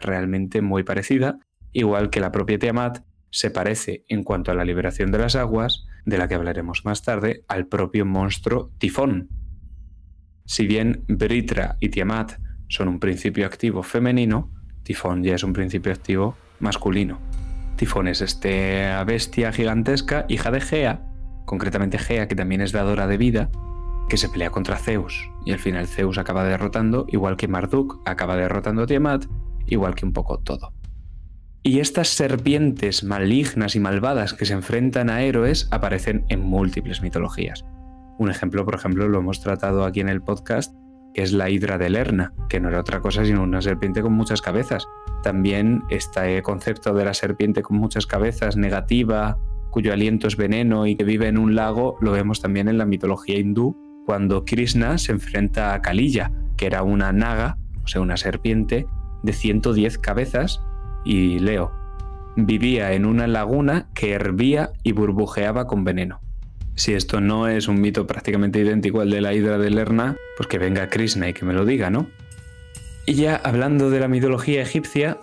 Realmente 0.00 0.62
muy 0.62 0.82
parecida. 0.82 1.38
igual 1.72 2.10
que 2.10 2.18
la 2.18 2.32
propia 2.32 2.58
Tiamat 2.58 3.04
se 3.30 3.50
parece 3.50 4.04
en 4.08 4.24
cuanto 4.24 4.50
a 4.50 4.54
la 4.54 4.64
liberación 4.64 5.12
de 5.12 5.18
las 5.18 5.36
aguas, 5.36 5.84
de 6.04 6.18
la 6.18 6.26
que 6.26 6.34
hablaremos 6.34 6.84
más 6.84 7.02
tarde, 7.02 7.44
al 7.46 7.66
propio 7.66 8.04
monstruo 8.04 8.72
Tifón. 8.78 9.28
Si 10.46 10.66
bien 10.66 11.04
Britra 11.06 11.76
y 11.78 11.90
Tiamat 11.90 12.40
son 12.68 12.88
un 12.88 12.98
principio 12.98 13.46
activo 13.46 13.84
femenino, 13.84 14.50
Tifón 14.82 15.22
ya 15.22 15.36
es 15.36 15.44
un 15.44 15.52
principio 15.52 15.92
activo 15.92 16.36
masculino. 16.58 17.20
Tifón 17.80 18.08
es 18.08 18.20
esta 18.20 19.02
bestia 19.04 19.52
gigantesca, 19.52 20.26
hija 20.28 20.50
de 20.50 20.60
Gea, 20.60 21.00
concretamente 21.46 21.96
Gea, 21.96 22.28
que 22.28 22.34
también 22.34 22.60
es 22.60 22.72
dadora 22.72 23.06
de 23.06 23.16
vida, 23.16 23.48
que 24.10 24.18
se 24.18 24.28
pelea 24.28 24.50
contra 24.50 24.76
Zeus. 24.76 25.30
Y 25.46 25.52
al 25.52 25.58
final 25.60 25.86
Zeus 25.86 26.18
acaba 26.18 26.44
derrotando, 26.44 27.06
igual 27.08 27.38
que 27.38 27.48
Marduk 27.48 28.02
acaba 28.04 28.36
derrotando 28.36 28.82
a 28.82 28.86
Tiamat, 28.86 29.24
igual 29.64 29.94
que 29.94 30.04
un 30.04 30.12
poco 30.12 30.40
todo. 30.40 30.74
Y 31.62 31.80
estas 31.80 32.08
serpientes 32.08 33.02
malignas 33.02 33.74
y 33.74 33.80
malvadas 33.80 34.34
que 34.34 34.44
se 34.44 34.52
enfrentan 34.52 35.08
a 35.08 35.22
héroes 35.22 35.66
aparecen 35.70 36.26
en 36.28 36.42
múltiples 36.42 37.00
mitologías. 37.00 37.64
Un 38.18 38.30
ejemplo, 38.30 38.66
por 38.66 38.74
ejemplo, 38.74 39.08
lo 39.08 39.20
hemos 39.20 39.40
tratado 39.40 39.86
aquí 39.86 40.00
en 40.00 40.10
el 40.10 40.20
podcast, 40.20 40.74
que 41.14 41.22
es 41.22 41.32
la 41.32 41.48
hidra 41.48 41.78
de 41.78 41.88
Lerna, 41.88 42.34
que 42.50 42.60
no 42.60 42.68
era 42.68 42.80
otra 42.80 43.00
cosa 43.00 43.24
sino 43.24 43.42
una 43.42 43.62
serpiente 43.62 44.02
con 44.02 44.12
muchas 44.12 44.42
cabezas. 44.42 44.86
También 45.22 45.82
este 45.90 46.42
concepto 46.42 46.94
de 46.94 47.04
la 47.04 47.14
serpiente 47.14 47.62
con 47.62 47.76
muchas 47.76 48.06
cabezas 48.06 48.56
negativa, 48.56 49.38
cuyo 49.70 49.92
aliento 49.92 50.26
es 50.26 50.36
veneno 50.36 50.86
y 50.86 50.96
que 50.96 51.04
vive 51.04 51.28
en 51.28 51.38
un 51.38 51.54
lago, 51.54 51.96
lo 52.00 52.12
vemos 52.12 52.40
también 52.40 52.68
en 52.68 52.78
la 52.78 52.86
mitología 52.86 53.38
hindú, 53.38 53.76
cuando 54.06 54.44
Krishna 54.44 54.98
se 54.98 55.12
enfrenta 55.12 55.74
a 55.74 55.82
Kalilla, 55.82 56.32
que 56.56 56.66
era 56.66 56.82
una 56.82 57.12
naga, 57.12 57.58
o 57.84 57.88
sea, 57.88 58.00
una 58.00 58.16
serpiente 58.16 58.86
de 59.22 59.32
110 59.32 59.98
cabezas, 59.98 60.60
y 61.04 61.38
leo, 61.38 61.70
vivía 62.36 62.92
en 62.92 63.06
una 63.06 63.26
laguna 63.26 63.88
que 63.94 64.12
hervía 64.12 64.70
y 64.82 64.92
burbujeaba 64.92 65.66
con 65.66 65.84
veneno. 65.84 66.20
Si 66.74 66.94
esto 66.94 67.20
no 67.20 67.48
es 67.48 67.68
un 67.68 67.80
mito 67.80 68.06
prácticamente 68.06 68.60
idéntico 68.60 69.00
al 69.00 69.10
de 69.10 69.20
la 69.20 69.34
hidra 69.34 69.58
de 69.58 69.70
Lerna, 69.70 70.16
pues 70.36 70.48
que 70.48 70.58
venga 70.58 70.88
Krishna 70.88 71.28
y 71.28 71.34
que 71.34 71.44
me 71.44 71.52
lo 71.52 71.64
diga, 71.64 71.90
¿no? 71.90 72.06
Y 73.06 73.14
ya 73.14 73.36
hablando 73.36 73.90
de 73.90 74.00
la 74.00 74.08
mitología 74.08 74.62
egipcia, 74.62 75.18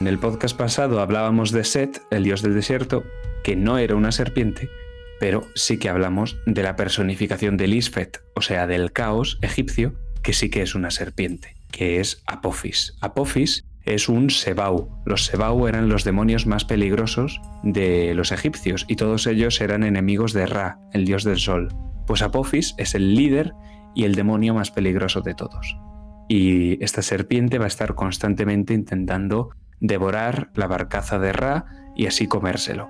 en 0.00 0.06
el 0.06 0.18
podcast 0.18 0.56
pasado 0.56 1.00
hablábamos 1.00 1.50
de 1.50 1.64
Set, 1.64 2.02
el 2.10 2.24
dios 2.24 2.42
del 2.42 2.54
desierto, 2.54 3.04
que 3.42 3.56
no 3.56 3.78
era 3.78 3.96
una 3.96 4.12
serpiente, 4.12 4.68
pero 5.18 5.42
sí 5.54 5.78
que 5.78 5.88
hablamos 5.88 6.36
de 6.46 6.62
la 6.62 6.76
personificación 6.76 7.56
del 7.56 7.74
Isfet, 7.74 8.22
o 8.34 8.42
sea, 8.42 8.66
del 8.66 8.92
caos 8.92 9.38
egipcio, 9.42 9.94
que 10.22 10.32
sí 10.32 10.50
que 10.50 10.62
es 10.62 10.74
una 10.74 10.90
serpiente, 10.90 11.56
que 11.70 12.00
es 12.00 12.22
Apophis. 12.26 12.96
Apophis 13.00 13.64
es 13.84 14.08
un 14.08 14.30
Sebau. 14.30 14.88
Los 15.04 15.26
Sebau 15.26 15.66
eran 15.66 15.88
los 15.88 16.04
demonios 16.04 16.46
más 16.46 16.64
peligrosos 16.64 17.40
de 17.64 18.14
los 18.14 18.30
egipcios 18.30 18.84
y 18.88 18.96
todos 18.96 19.26
ellos 19.26 19.60
eran 19.60 19.82
enemigos 19.82 20.32
de 20.32 20.46
Ra, 20.46 20.78
el 20.92 21.04
dios 21.04 21.24
del 21.24 21.38
sol. 21.38 21.68
Pues 22.06 22.22
Apophis 22.22 22.74
es 22.78 22.94
el 22.94 23.14
líder 23.14 23.52
y 23.94 24.04
el 24.04 24.14
demonio 24.14 24.54
más 24.54 24.70
peligroso 24.70 25.20
de 25.20 25.34
todos. 25.34 25.76
Y 26.34 26.82
esta 26.82 27.02
serpiente 27.02 27.58
va 27.58 27.66
a 27.66 27.68
estar 27.68 27.94
constantemente 27.94 28.72
intentando 28.72 29.50
devorar 29.80 30.50
la 30.54 30.66
barcaza 30.66 31.18
de 31.18 31.30
Ra 31.30 31.66
y 31.94 32.06
así 32.06 32.26
comérselo. 32.26 32.88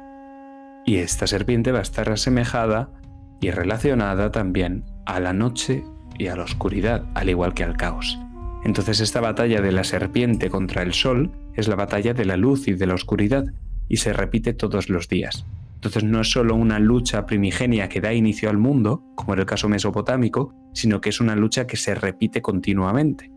Y 0.86 0.98
esta 0.98 1.26
serpiente 1.26 1.72
va 1.72 1.80
a 1.80 1.82
estar 1.82 2.08
asemejada 2.08 2.92
y 3.40 3.50
relacionada 3.50 4.30
también 4.30 4.84
a 5.06 5.18
la 5.18 5.32
noche 5.32 5.82
y 6.20 6.28
a 6.28 6.36
la 6.36 6.44
oscuridad, 6.44 7.04
al 7.14 7.30
igual 7.30 7.52
que 7.52 7.64
al 7.64 7.76
caos. 7.76 8.16
Entonces 8.62 9.00
esta 9.00 9.20
batalla 9.20 9.60
de 9.60 9.72
la 9.72 9.82
serpiente 9.82 10.48
contra 10.48 10.82
el 10.82 10.92
sol 10.92 11.32
es 11.56 11.66
la 11.66 11.74
batalla 11.74 12.14
de 12.14 12.24
la 12.24 12.36
luz 12.36 12.68
y 12.68 12.74
de 12.74 12.86
la 12.86 12.94
oscuridad, 12.94 13.46
y 13.88 13.96
se 13.96 14.12
repite 14.12 14.54
todos 14.54 14.88
los 14.88 15.08
días. 15.08 15.46
Entonces 15.74 16.04
no 16.04 16.20
es 16.20 16.30
solo 16.30 16.54
una 16.54 16.78
lucha 16.78 17.26
primigenia 17.26 17.88
que 17.88 18.00
da 18.00 18.12
inicio 18.12 18.50
al 18.50 18.58
mundo, 18.58 19.02
como 19.16 19.34
en 19.34 19.40
el 19.40 19.46
caso 19.46 19.68
mesopotámico, 19.68 20.54
sino 20.74 21.00
que 21.00 21.08
es 21.08 21.20
una 21.20 21.34
lucha 21.34 21.66
que 21.66 21.76
se 21.76 21.96
repite 21.96 22.40
continuamente. 22.40 23.31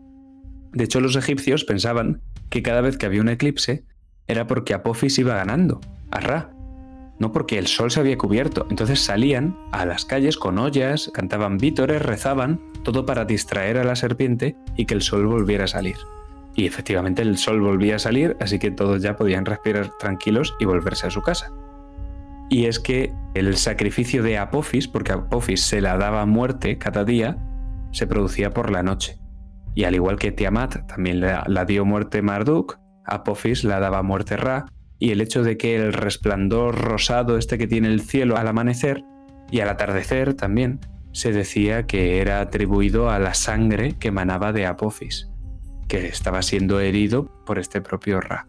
De 0.76 0.84
hecho, 0.84 1.00
los 1.00 1.16
egipcios 1.16 1.64
pensaban 1.64 2.20
que 2.50 2.62
cada 2.62 2.82
vez 2.82 2.98
que 2.98 3.06
había 3.06 3.22
un 3.22 3.30
eclipse 3.30 3.86
era 4.26 4.46
porque 4.46 4.74
Apophis 4.74 5.18
iba 5.18 5.34
ganando, 5.34 5.80
a 6.10 6.20
Ra, 6.20 6.50
no 7.18 7.32
porque 7.32 7.56
el 7.56 7.66
sol 7.66 7.90
se 7.90 7.98
había 7.98 8.18
cubierto. 8.18 8.66
Entonces 8.68 9.00
salían 9.00 9.56
a 9.72 9.86
las 9.86 10.04
calles 10.04 10.36
con 10.36 10.58
ollas, 10.58 11.10
cantaban 11.14 11.56
vítores, 11.56 12.02
rezaban, 12.02 12.60
todo 12.84 13.06
para 13.06 13.24
distraer 13.24 13.78
a 13.78 13.84
la 13.84 13.96
serpiente 13.96 14.54
y 14.76 14.84
que 14.84 14.92
el 14.92 15.00
sol 15.00 15.26
volviera 15.26 15.64
a 15.64 15.68
salir. 15.68 15.96
Y 16.54 16.66
efectivamente 16.66 17.22
el 17.22 17.38
sol 17.38 17.62
volvía 17.62 17.96
a 17.96 17.98
salir, 17.98 18.36
así 18.38 18.58
que 18.58 18.70
todos 18.70 19.00
ya 19.00 19.16
podían 19.16 19.46
respirar 19.46 19.96
tranquilos 19.98 20.54
y 20.60 20.66
volverse 20.66 21.06
a 21.06 21.10
su 21.10 21.22
casa. 21.22 21.52
Y 22.50 22.66
es 22.66 22.78
que 22.80 23.14
el 23.32 23.56
sacrificio 23.56 24.22
de 24.22 24.36
Apophis, 24.36 24.88
porque 24.88 25.12
Apophis 25.12 25.62
se 25.62 25.80
la 25.80 25.96
daba 25.96 26.26
muerte 26.26 26.76
cada 26.76 27.02
día, 27.02 27.38
se 27.92 28.06
producía 28.06 28.50
por 28.50 28.70
la 28.70 28.82
noche. 28.82 29.18
Y 29.76 29.84
al 29.84 29.94
igual 29.94 30.18
que 30.18 30.32
Tiamat 30.32 30.86
también 30.86 31.20
la, 31.20 31.64
dio 31.66 31.84
muerte 31.84 32.22
Marduk, 32.22 32.78
Apophis 33.04 33.62
la 33.62 33.78
daba 33.78 34.02
muerte 34.02 34.38
Ra, 34.38 34.64
y 34.98 35.10
el 35.10 35.20
hecho 35.20 35.42
de 35.42 35.58
que 35.58 35.76
el 35.76 35.92
resplandor 35.92 36.80
rosado 36.80 37.36
este 37.36 37.58
que 37.58 37.66
tiene 37.66 37.88
el 37.88 38.00
cielo 38.00 38.38
al 38.38 38.48
amanecer 38.48 39.04
y 39.50 39.60
al 39.60 39.68
atardecer 39.68 40.32
también 40.32 40.80
se 41.12 41.30
decía 41.30 41.86
que 41.86 42.20
era 42.20 42.40
atribuido 42.40 43.10
a 43.10 43.18
la 43.18 43.34
sangre 43.34 43.92
que 43.98 44.08
emanaba 44.08 44.54
de 44.54 44.64
Apophis, 44.64 45.28
que 45.88 46.06
estaba 46.06 46.40
siendo 46.40 46.80
herido 46.80 47.30
por 47.44 47.58
este 47.58 47.82
propio 47.82 48.22
Ra. 48.22 48.48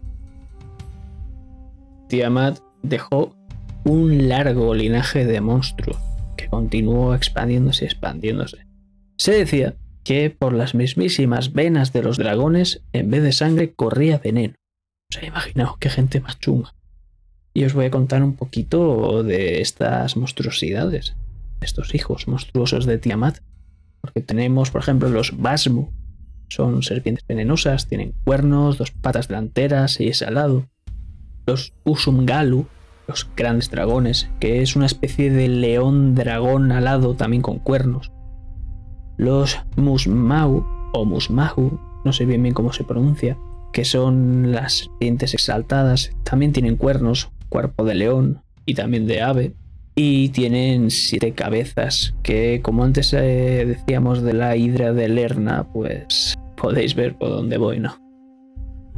Tiamat 2.08 2.60
dejó 2.84 3.36
un 3.84 4.30
largo 4.30 4.74
linaje 4.74 5.26
de 5.26 5.42
monstruos 5.42 5.98
que 6.38 6.48
continuó 6.48 7.14
expandiéndose 7.14 7.84
y 7.84 7.88
expandiéndose. 7.88 8.66
Se 9.18 9.34
decía 9.34 9.76
que 10.08 10.30
por 10.30 10.54
las 10.54 10.74
mismísimas 10.74 11.52
venas 11.52 11.92
de 11.92 12.02
los 12.02 12.18
dragones, 12.18 12.82
en 12.94 13.12
vez 13.12 13.24
de 13.24 13.34
sangre, 13.34 13.74
corría 13.74 14.20
veneno. 14.20 14.54
O 15.12 15.14
sea, 15.14 15.28
imaginaos 15.28 15.78
qué 15.80 15.90
gente 15.90 16.22
más 16.22 16.40
chunga. 16.40 16.74
Y 17.54 17.66
os 17.66 17.74
voy 17.74 17.88
a 17.88 17.92
contar 17.92 18.24
un 18.24 18.38
poquito 18.38 19.22
de 19.24 19.60
estas 19.60 20.16
monstruosidades, 20.16 21.18
estos 21.60 21.94
hijos 21.94 22.30
monstruosos 22.30 22.86
de 22.86 22.98
Tiamat. 23.00 23.40
Porque 24.00 24.22
tenemos, 24.22 24.72
por 24.72 24.80
ejemplo, 24.80 25.10
los 25.10 25.38
Basmu. 25.38 25.90
Son 26.48 26.84
serpientes 26.84 27.28
venenosas, 27.28 27.88
tienen 27.88 28.14
cuernos, 28.24 28.78
dos 28.78 28.92
patas 28.92 29.28
delanteras 29.28 30.00
y 30.00 30.08
es 30.08 30.22
alado. 30.22 30.70
Los 31.46 31.74
Usumgalu, 31.84 32.66
los 33.10 33.28
grandes 33.36 33.70
dragones, 33.70 34.30
que 34.40 34.62
es 34.62 34.78
una 34.78 34.86
especie 34.86 35.32
de 35.32 35.50
león 35.50 36.16
dragón 36.16 36.72
alado 36.72 37.16
también 37.16 37.42
con 37.42 37.60
cuernos. 37.60 38.10
Los 39.18 39.60
Musmau 39.76 40.64
o 40.94 41.06
Musmahu, 41.06 41.80
no 42.06 42.14
sé 42.14 42.26
bien 42.26 42.44
bien 42.44 42.54
cómo 42.54 42.72
se 42.72 42.84
pronuncia, 42.84 43.38
que 43.74 43.84
son 43.84 44.52
las 44.52 44.74
serpientes 44.74 45.34
exaltadas. 45.34 46.12
También 46.24 46.54
tienen 46.54 46.78
cuernos, 46.78 47.30
cuerpo 47.50 47.84
de 47.84 47.96
león 47.96 48.42
y 48.66 48.76
también 48.76 49.08
de 49.08 49.22
ave. 49.22 49.54
Y 49.96 50.30
tienen 50.30 50.92
siete 50.92 51.32
cabezas, 51.32 52.14
que 52.22 52.62
como 52.62 52.84
antes 52.84 53.12
eh, 53.14 53.66
decíamos 53.66 54.22
de 54.22 54.34
la 54.34 54.56
hidra 54.56 54.94
de 54.94 55.10
Lerna, 55.10 55.68
pues 55.74 56.36
podéis 56.56 56.94
ver 56.94 57.16
por 57.16 57.30
dónde 57.30 57.58
voy, 57.58 57.80
¿no? 57.80 57.98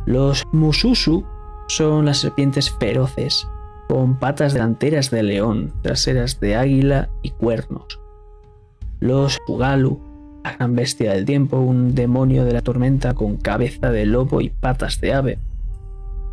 Los 0.05 0.43
Mususu 0.51 1.23
son 1.69 2.05
las 2.05 2.17
serpientes 2.17 2.69
feroces, 2.79 3.47
con 3.87 4.19
patas 4.19 4.53
delanteras 4.53 5.09
de 5.09 5.23
león, 5.23 5.73
traseras 5.83 6.39
de 6.41 6.57
águila 6.57 7.09
y 7.21 7.29
cuernos. 7.29 7.99
Los 8.99 9.37
Ugalu 9.47 10.08
la 10.43 10.53
gran 10.53 10.75
bestia 10.75 11.13
del 11.13 11.25
tiempo, 11.25 11.59
un 11.59 11.95
demonio 11.95 12.45
de 12.45 12.53
la 12.53 12.61
tormenta 12.61 13.13
con 13.13 13.37
cabeza 13.37 13.91
de 13.91 14.05
lobo 14.05 14.41
y 14.41 14.49
patas 14.49 15.01
de 15.01 15.13
ave. 15.13 15.39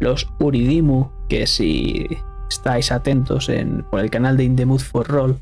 Los 0.01 0.29
Uridimu, 0.39 1.11
que 1.29 1.47
si 1.47 2.07
estáis 2.51 2.93
atentos 2.93 3.49
en, 3.49 3.83
por 3.91 4.01
el 4.01 4.11
canal 4.11 4.37
de 4.37 4.45
Indemut 4.45 4.81
for 4.81 5.07
Roll, 5.09 5.41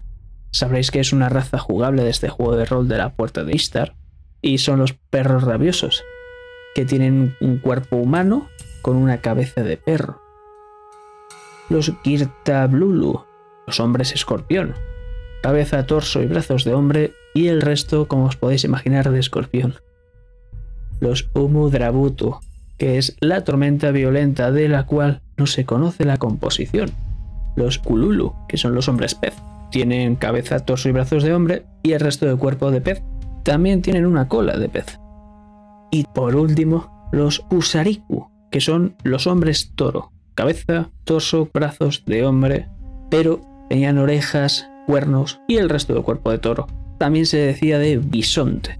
sabréis 0.50 0.90
que 0.90 1.00
es 1.00 1.12
una 1.12 1.28
raza 1.28 1.58
jugable 1.58 2.04
de 2.04 2.10
este 2.10 2.28
juego 2.28 2.56
de 2.56 2.64
rol 2.64 2.88
de 2.88 2.98
la 2.98 3.10
puerta 3.10 3.44
de 3.44 3.54
Istar. 3.54 3.94
Y 4.40 4.58
son 4.58 4.78
los 4.78 4.92
perros 4.92 5.42
rabiosos, 5.42 6.04
que 6.74 6.84
tienen 6.84 7.34
un 7.40 7.58
cuerpo 7.58 7.96
humano 7.96 8.48
con 8.82 8.96
una 8.96 9.18
cabeza 9.18 9.62
de 9.62 9.76
perro. 9.76 10.20
Los 11.70 11.92
Girtablulu, 12.04 13.24
los 13.66 13.80
hombres 13.80 14.12
escorpión, 14.12 14.74
cabeza, 15.42 15.86
torso 15.86 16.22
y 16.22 16.26
brazos 16.26 16.64
de 16.64 16.74
hombre 16.74 17.14
y 17.34 17.48
el 17.48 17.60
resto, 17.60 18.08
como 18.08 18.26
os 18.26 18.36
podéis 18.36 18.64
imaginar, 18.64 19.10
de 19.10 19.18
escorpión. 19.18 19.74
Los 21.00 21.28
Umudrabutu, 21.34 22.36
que 22.78 22.98
es 22.98 23.16
la 23.20 23.44
tormenta 23.44 23.90
violenta 23.90 24.52
de 24.52 24.68
la 24.68 24.86
cual 24.86 25.22
no 25.36 25.46
se 25.46 25.64
conoce 25.64 26.04
la 26.04 26.16
composición. 26.16 26.90
Los 27.56 27.78
Kululu, 27.78 28.34
que 28.48 28.56
son 28.56 28.74
los 28.74 28.88
hombres 28.88 29.14
pez. 29.14 29.34
Tienen 29.70 30.16
cabeza, 30.16 30.60
torso 30.60 30.88
y 30.88 30.92
brazos 30.92 31.22
de 31.24 31.34
hombre 31.34 31.66
y 31.82 31.92
el 31.92 32.00
resto 32.00 32.26
del 32.26 32.38
cuerpo 32.38 32.70
de 32.70 32.80
pez. 32.80 33.02
También 33.42 33.82
tienen 33.82 34.06
una 34.06 34.28
cola 34.28 34.56
de 34.56 34.68
pez. 34.68 34.98
Y 35.90 36.04
por 36.14 36.36
último, 36.36 37.08
los 37.12 37.44
Usariku, 37.50 38.28
que 38.50 38.60
son 38.60 38.96
los 39.02 39.26
hombres 39.26 39.72
toro. 39.74 40.12
cabeza, 40.34 40.90
torso, 41.04 41.48
brazos 41.52 42.04
de 42.06 42.24
hombre, 42.24 42.68
pero 43.10 43.40
tenían 43.68 43.98
orejas, 43.98 44.68
cuernos 44.86 45.40
y 45.46 45.56
el 45.56 45.68
resto 45.68 45.94
del 45.94 46.02
cuerpo 46.02 46.30
de 46.30 46.38
toro. 46.38 46.66
También 46.98 47.26
se 47.26 47.38
decía 47.38 47.78
de 47.78 47.98
bisonte. 47.98 48.78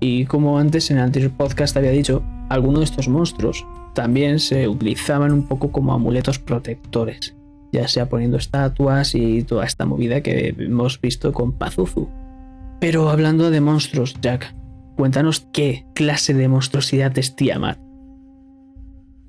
Y 0.00 0.26
como 0.26 0.58
antes 0.58 0.90
en 0.90 0.98
el 0.98 1.04
anterior 1.04 1.32
podcast 1.32 1.76
había 1.76 1.90
dicho, 1.90 2.22
algunos 2.48 2.80
de 2.80 2.84
estos 2.84 3.08
monstruos 3.08 3.66
también 3.94 4.38
se 4.38 4.68
utilizaban 4.68 5.32
un 5.32 5.48
poco 5.48 5.72
como 5.72 5.92
amuletos 5.92 6.38
protectores, 6.38 7.36
ya 7.72 7.88
sea 7.88 8.08
poniendo 8.08 8.36
estatuas 8.36 9.14
y 9.14 9.42
toda 9.42 9.64
esta 9.64 9.86
movida 9.86 10.22
que 10.22 10.54
hemos 10.56 11.00
visto 11.00 11.32
con 11.32 11.52
Pazuzu. 11.52 12.08
Pero 12.80 13.10
hablando 13.10 13.50
de 13.50 13.60
monstruos, 13.60 14.14
Jack, 14.20 14.54
cuéntanos 14.96 15.48
qué 15.52 15.84
clase 15.94 16.32
de 16.32 16.46
monstruosidad 16.46 17.16
es 17.18 17.34
Tiamat. 17.34 17.78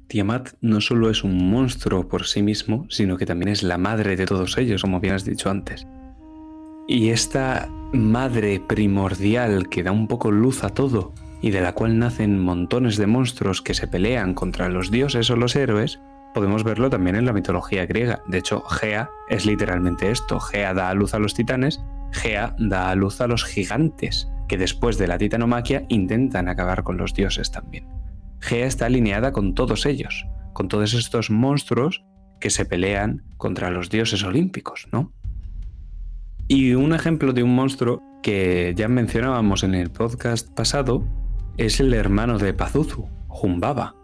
Tiamat 0.07 0.49
no 0.61 0.81
solo 0.81 1.09
es 1.09 1.23
un 1.23 1.49
monstruo 1.49 2.07
por 2.07 2.25
sí 2.25 2.41
mismo, 2.41 2.85
sino 2.89 3.17
que 3.17 3.25
también 3.25 3.49
es 3.49 3.63
la 3.63 3.77
madre 3.77 4.15
de 4.15 4.25
todos 4.25 4.57
ellos, 4.57 4.81
como 4.81 4.99
bien 4.99 5.13
has 5.13 5.25
dicho 5.25 5.49
antes. 5.49 5.87
Y 6.91 7.11
esta 7.11 7.69
madre 7.93 8.59
primordial 8.59 9.69
que 9.69 9.83
da 9.83 9.91
un 9.91 10.07
poco 10.07 10.31
luz 10.31 10.63
a 10.63 10.69
todo 10.69 11.13
y 11.39 11.51
de 11.51 11.61
la 11.61 11.73
cual 11.73 11.99
nacen 11.99 12.39
montones 12.39 12.97
de 12.97 13.05
monstruos 13.05 13.61
que 13.61 13.75
se 13.75 13.87
pelean 13.87 14.33
contra 14.33 14.69
los 14.69 14.89
dioses 14.89 15.29
o 15.29 15.35
los 15.35 15.55
héroes, 15.55 15.99
podemos 16.33 16.63
verlo 16.63 16.89
también 16.89 17.15
en 17.15 17.27
la 17.27 17.31
mitología 17.31 17.85
griega. 17.85 18.23
De 18.25 18.39
hecho, 18.39 18.61
Gea 18.61 19.11
es 19.29 19.45
literalmente 19.45 20.09
esto. 20.09 20.39
Gea 20.39 20.73
da 20.73 20.89
a 20.89 20.95
luz 20.95 21.13
a 21.13 21.19
los 21.19 21.35
titanes, 21.35 21.79
Gea 22.11 22.55
da 22.57 22.89
a 22.89 22.95
luz 22.95 23.21
a 23.21 23.27
los 23.27 23.45
gigantes, 23.45 24.27
que 24.47 24.57
después 24.57 24.97
de 24.97 25.05
la 25.05 25.19
titanomaquia 25.19 25.85
intentan 25.89 26.49
acabar 26.49 26.81
con 26.81 26.97
los 26.97 27.13
dioses 27.13 27.51
también. 27.51 27.87
Gea 28.39 28.65
está 28.65 28.87
alineada 28.87 29.31
con 29.31 29.53
todos 29.53 29.85
ellos, 29.85 30.25
con 30.53 30.67
todos 30.67 30.95
estos 30.95 31.29
monstruos 31.29 32.03
que 32.39 32.49
se 32.49 32.65
pelean 32.65 33.25
contra 33.37 33.69
los 33.69 33.91
dioses 33.91 34.23
olímpicos, 34.23 34.87
¿no? 34.91 35.13
Y 36.51 36.73
un 36.73 36.93
ejemplo 36.93 37.31
de 37.31 37.43
un 37.43 37.53
monstruo 37.53 38.01
que 38.23 38.73
ya 38.75 38.87
mencionábamos 38.87 39.63
en 39.63 39.75
el 39.75 39.91
podcast 39.91 40.51
pasado 40.51 41.07
es 41.57 41.79
el 41.79 41.93
hermano 41.93 42.39
de 42.39 42.55
Pazuzu, 42.55 43.07
Jumbaba. 43.27 43.95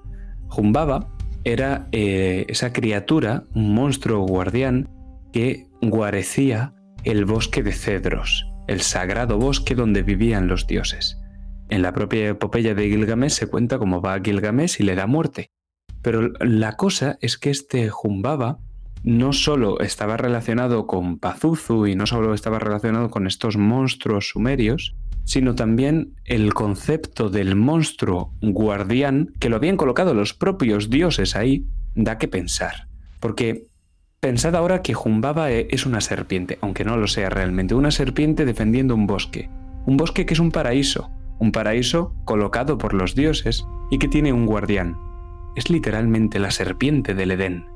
Jumbaba 0.47 1.11
era 1.43 1.87
eh, 1.91 2.45
esa 2.47 2.71
criatura, 2.71 3.45
un 3.55 3.73
monstruo 3.73 4.27
guardián 4.27 4.87
que 5.33 5.65
guarecía 5.81 6.75
el 7.03 7.25
bosque 7.25 7.63
de 7.63 7.71
cedros, 7.71 8.45
el 8.67 8.81
sagrado 8.81 9.39
bosque 9.39 9.73
donde 9.73 10.03
vivían 10.03 10.47
los 10.47 10.67
dioses. 10.67 11.17
En 11.69 11.81
la 11.81 11.93
propia 11.93 12.29
epopeya 12.29 12.75
de 12.75 12.87
Gilgamesh 12.89 13.31
se 13.31 13.47
cuenta 13.47 13.79
cómo 13.79 14.01
va 14.01 14.13
a 14.13 14.21
Gilgamesh 14.21 14.79
y 14.79 14.83
le 14.83 14.93
da 14.93 15.07
muerte. 15.07 15.49
Pero 16.03 16.29
la 16.39 16.73
cosa 16.73 17.17
es 17.21 17.39
que 17.39 17.49
este 17.49 17.89
Jumbaba 17.89 18.59
no 19.05 19.33
solo 19.33 19.79
estaba 19.81 20.17
relacionado 20.17 20.87
con 20.87 21.19
Pazuzu 21.19 21.85
y 21.85 21.95
no 21.95 22.07
solo 22.07 22.33
estaba 22.33 22.57
relacionado 22.57 23.11
con 23.11 23.27
estos 23.27 23.55
monstruos 23.55 24.29
sumerios, 24.29 24.95
sino 25.23 25.53
también 25.53 26.15
el 26.25 26.55
concepto 26.55 27.29
del 27.29 27.55
monstruo 27.55 28.33
guardián, 28.41 29.31
que 29.39 29.49
lo 29.49 29.57
habían 29.57 29.77
colocado 29.77 30.15
los 30.15 30.33
propios 30.33 30.89
dioses 30.89 31.35
ahí, 31.35 31.67
da 31.93 32.17
que 32.17 32.27
pensar. 32.27 32.87
Porque 33.19 33.67
pensad 34.19 34.55
ahora 34.55 34.81
que 34.81 34.95
Jumbaba 34.95 35.51
es 35.51 35.85
una 35.85 36.01
serpiente, 36.01 36.57
aunque 36.61 36.83
no 36.83 36.97
lo 36.97 37.05
sea 37.05 37.29
realmente, 37.29 37.75
una 37.75 37.91
serpiente 37.91 38.43
defendiendo 38.43 38.95
un 38.95 39.05
bosque. 39.05 39.49
Un 39.85 39.97
bosque 39.97 40.25
que 40.25 40.33
es 40.33 40.39
un 40.39 40.51
paraíso, 40.51 41.11
un 41.39 41.51
paraíso 41.51 42.15
colocado 42.25 42.79
por 42.79 42.95
los 42.95 43.13
dioses 43.13 43.67
y 43.91 43.99
que 43.99 44.07
tiene 44.07 44.33
un 44.33 44.47
guardián. 44.47 44.97
Es 45.55 45.69
literalmente 45.69 46.39
la 46.39 46.49
serpiente 46.49 47.13
del 47.13 47.31
Edén. 47.31 47.74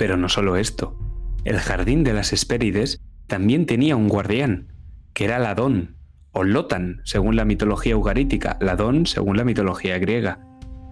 Pero 0.00 0.16
no 0.16 0.30
solo 0.30 0.56
esto, 0.56 0.96
el 1.44 1.58
jardín 1.58 2.04
de 2.04 2.14
las 2.14 2.32
Hespérides 2.32 3.02
también 3.26 3.66
tenía 3.66 3.96
un 3.96 4.08
guardián, 4.08 4.72
que 5.12 5.26
era 5.26 5.38
Ladón, 5.38 5.98
o 6.32 6.42
Lotan, 6.42 7.02
según 7.04 7.36
la 7.36 7.44
mitología 7.44 7.98
ugarítica, 7.98 8.56
Ladón 8.62 9.04
según 9.04 9.36
la 9.36 9.44
mitología 9.44 9.98
griega. 9.98 10.40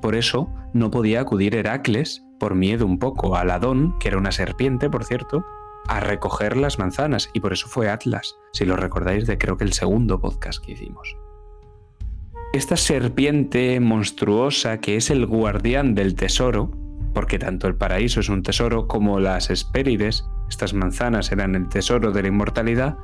Por 0.02 0.14
eso 0.14 0.52
no 0.74 0.90
podía 0.90 1.22
acudir 1.22 1.54
Heracles, 1.54 2.22
por 2.38 2.54
miedo 2.54 2.84
un 2.84 2.98
poco 2.98 3.34
a 3.34 3.46
Ladón, 3.46 3.98
que 3.98 4.08
era 4.08 4.18
una 4.18 4.30
serpiente, 4.30 4.90
por 4.90 5.04
cierto, 5.04 5.42
a 5.86 6.00
recoger 6.00 6.58
las 6.58 6.78
manzanas, 6.78 7.30
y 7.32 7.40
por 7.40 7.54
eso 7.54 7.66
fue 7.66 7.88
Atlas, 7.88 8.36
si 8.52 8.66
lo 8.66 8.76
recordáis 8.76 9.26
de 9.26 9.38
creo 9.38 9.56
que 9.56 9.64
el 9.64 9.72
segundo 9.72 10.20
podcast 10.20 10.62
que 10.62 10.72
hicimos. 10.72 11.16
Esta 12.52 12.76
serpiente 12.76 13.80
monstruosa 13.80 14.82
que 14.82 14.96
es 14.96 15.08
el 15.08 15.24
guardián 15.24 15.94
del 15.94 16.14
tesoro, 16.14 16.87
porque 17.18 17.40
tanto 17.40 17.66
el 17.66 17.74
paraíso 17.74 18.20
es 18.20 18.28
un 18.28 18.44
tesoro 18.44 18.86
como 18.86 19.18
las 19.18 19.50
Hespérides, 19.50 20.24
estas 20.48 20.72
manzanas 20.72 21.32
eran 21.32 21.56
el 21.56 21.68
tesoro 21.68 22.12
de 22.12 22.22
la 22.22 22.28
inmortalidad, 22.28 22.96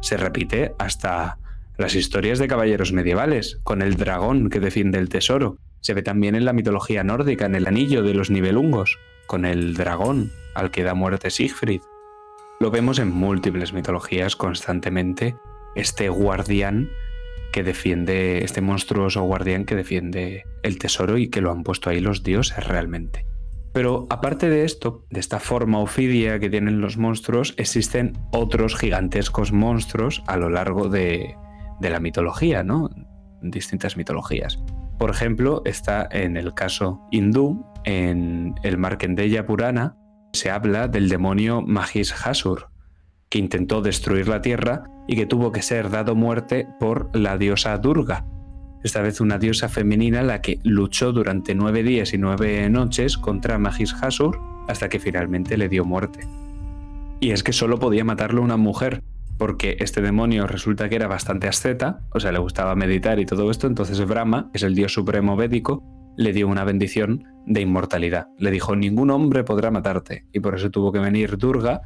se 0.00 0.16
repite 0.16 0.74
hasta 0.80 1.38
las 1.78 1.94
historias 1.94 2.40
de 2.40 2.48
caballeros 2.48 2.92
medievales, 2.92 3.60
con 3.62 3.80
el 3.80 3.94
dragón 3.94 4.50
que 4.50 4.58
defiende 4.58 4.98
el 4.98 5.08
tesoro. 5.08 5.56
Se 5.82 5.94
ve 5.94 6.02
también 6.02 6.34
en 6.34 6.46
la 6.46 6.52
mitología 6.52 7.04
nórdica, 7.04 7.46
en 7.46 7.54
el 7.54 7.68
anillo 7.68 8.02
de 8.02 8.12
los 8.12 8.28
Nibelungos, 8.28 8.98
con 9.28 9.44
el 9.44 9.74
dragón 9.74 10.32
al 10.56 10.72
que 10.72 10.82
da 10.82 10.94
muerte 10.94 11.30
Siegfried. 11.30 11.82
Lo 12.58 12.72
vemos 12.72 12.98
en 12.98 13.12
múltiples 13.12 13.72
mitologías 13.72 14.34
constantemente, 14.34 15.36
este 15.76 16.08
guardián 16.08 16.90
que 17.52 17.62
defiende, 17.62 18.42
este 18.42 18.62
monstruoso 18.62 19.22
guardián 19.22 19.64
que 19.64 19.76
defiende 19.76 20.42
el 20.64 20.80
tesoro 20.80 21.18
y 21.18 21.28
que 21.28 21.40
lo 21.40 21.52
han 21.52 21.62
puesto 21.62 21.88
ahí 21.88 22.00
los 22.00 22.24
dioses 22.24 22.66
realmente. 22.66 23.29
Pero 23.72 24.06
aparte 24.10 24.48
de 24.48 24.64
esto, 24.64 25.06
de 25.10 25.20
esta 25.20 25.38
forma 25.38 25.78
ofidia 25.78 26.38
que 26.40 26.50
tienen 26.50 26.80
los 26.80 26.96
monstruos, 26.96 27.54
existen 27.56 28.18
otros 28.32 28.76
gigantescos 28.76 29.52
monstruos 29.52 30.22
a 30.26 30.36
lo 30.36 30.50
largo 30.50 30.88
de, 30.88 31.36
de 31.80 31.90
la 31.90 32.00
mitología, 32.00 32.62
¿no? 32.64 32.90
Distintas 33.42 33.96
mitologías. 33.96 34.58
Por 34.98 35.10
ejemplo, 35.10 35.62
está 35.64 36.08
en 36.10 36.36
el 36.36 36.52
caso 36.52 37.00
hindú, 37.10 37.64
en 37.84 38.54
el 38.62 38.76
Markandeya 38.76 39.46
Purana, 39.46 39.96
se 40.32 40.50
habla 40.50 40.88
del 40.88 41.08
demonio 41.08 41.62
Mahishasur, 41.62 42.70
que 43.30 43.38
intentó 43.38 43.80
destruir 43.80 44.28
la 44.28 44.42
tierra 44.42 44.84
y 45.08 45.16
que 45.16 45.26
tuvo 45.26 45.52
que 45.52 45.62
ser 45.62 45.90
dado 45.90 46.14
muerte 46.14 46.68
por 46.78 47.16
la 47.16 47.38
diosa 47.38 47.78
Durga. 47.78 48.26
Esta 48.82 49.02
vez 49.02 49.20
una 49.20 49.38
diosa 49.38 49.68
femenina 49.68 50.22
la 50.22 50.40
que 50.40 50.58
luchó 50.64 51.12
durante 51.12 51.54
nueve 51.54 51.82
días 51.82 52.14
y 52.14 52.18
nueve 52.18 52.68
noches 52.70 53.18
contra 53.18 53.58
Mahishasur 53.58 54.40
hasta 54.68 54.88
que 54.88 54.98
finalmente 54.98 55.58
le 55.58 55.68
dio 55.68 55.84
muerte. 55.84 56.20
Y 57.20 57.32
es 57.32 57.42
que 57.42 57.52
solo 57.52 57.78
podía 57.78 58.04
matarlo 58.04 58.40
una 58.40 58.56
mujer, 58.56 59.02
porque 59.36 59.76
este 59.80 60.00
demonio 60.00 60.46
resulta 60.46 60.88
que 60.88 60.96
era 60.96 61.08
bastante 61.08 61.46
asceta, 61.46 62.00
o 62.12 62.20
sea, 62.20 62.32
le 62.32 62.38
gustaba 62.38 62.74
meditar 62.74 63.20
y 63.20 63.26
todo 63.26 63.50
esto, 63.50 63.66
entonces 63.66 64.02
Brahma, 64.06 64.48
que 64.52 64.58
es 64.58 64.62
el 64.62 64.74
dios 64.74 64.94
supremo 64.94 65.36
védico, 65.36 65.82
le 66.16 66.32
dio 66.32 66.48
una 66.48 66.64
bendición 66.64 67.24
de 67.46 67.60
inmortalidad. 67.60 68.28
Le 68.38 68.50
dijo, 68.50 68.76
ningún 68.76 69.10
hombre 69.10 69.44
podrá 69.44 69.70
matarte, 69.70 70.24
y 70.32 70.40
por 70.40 70.54
eso 70.54 70.70
tuvo 70.70 70.90
que 70.92 70.98
venir 70.98 71.36
Durga 71.36 71.82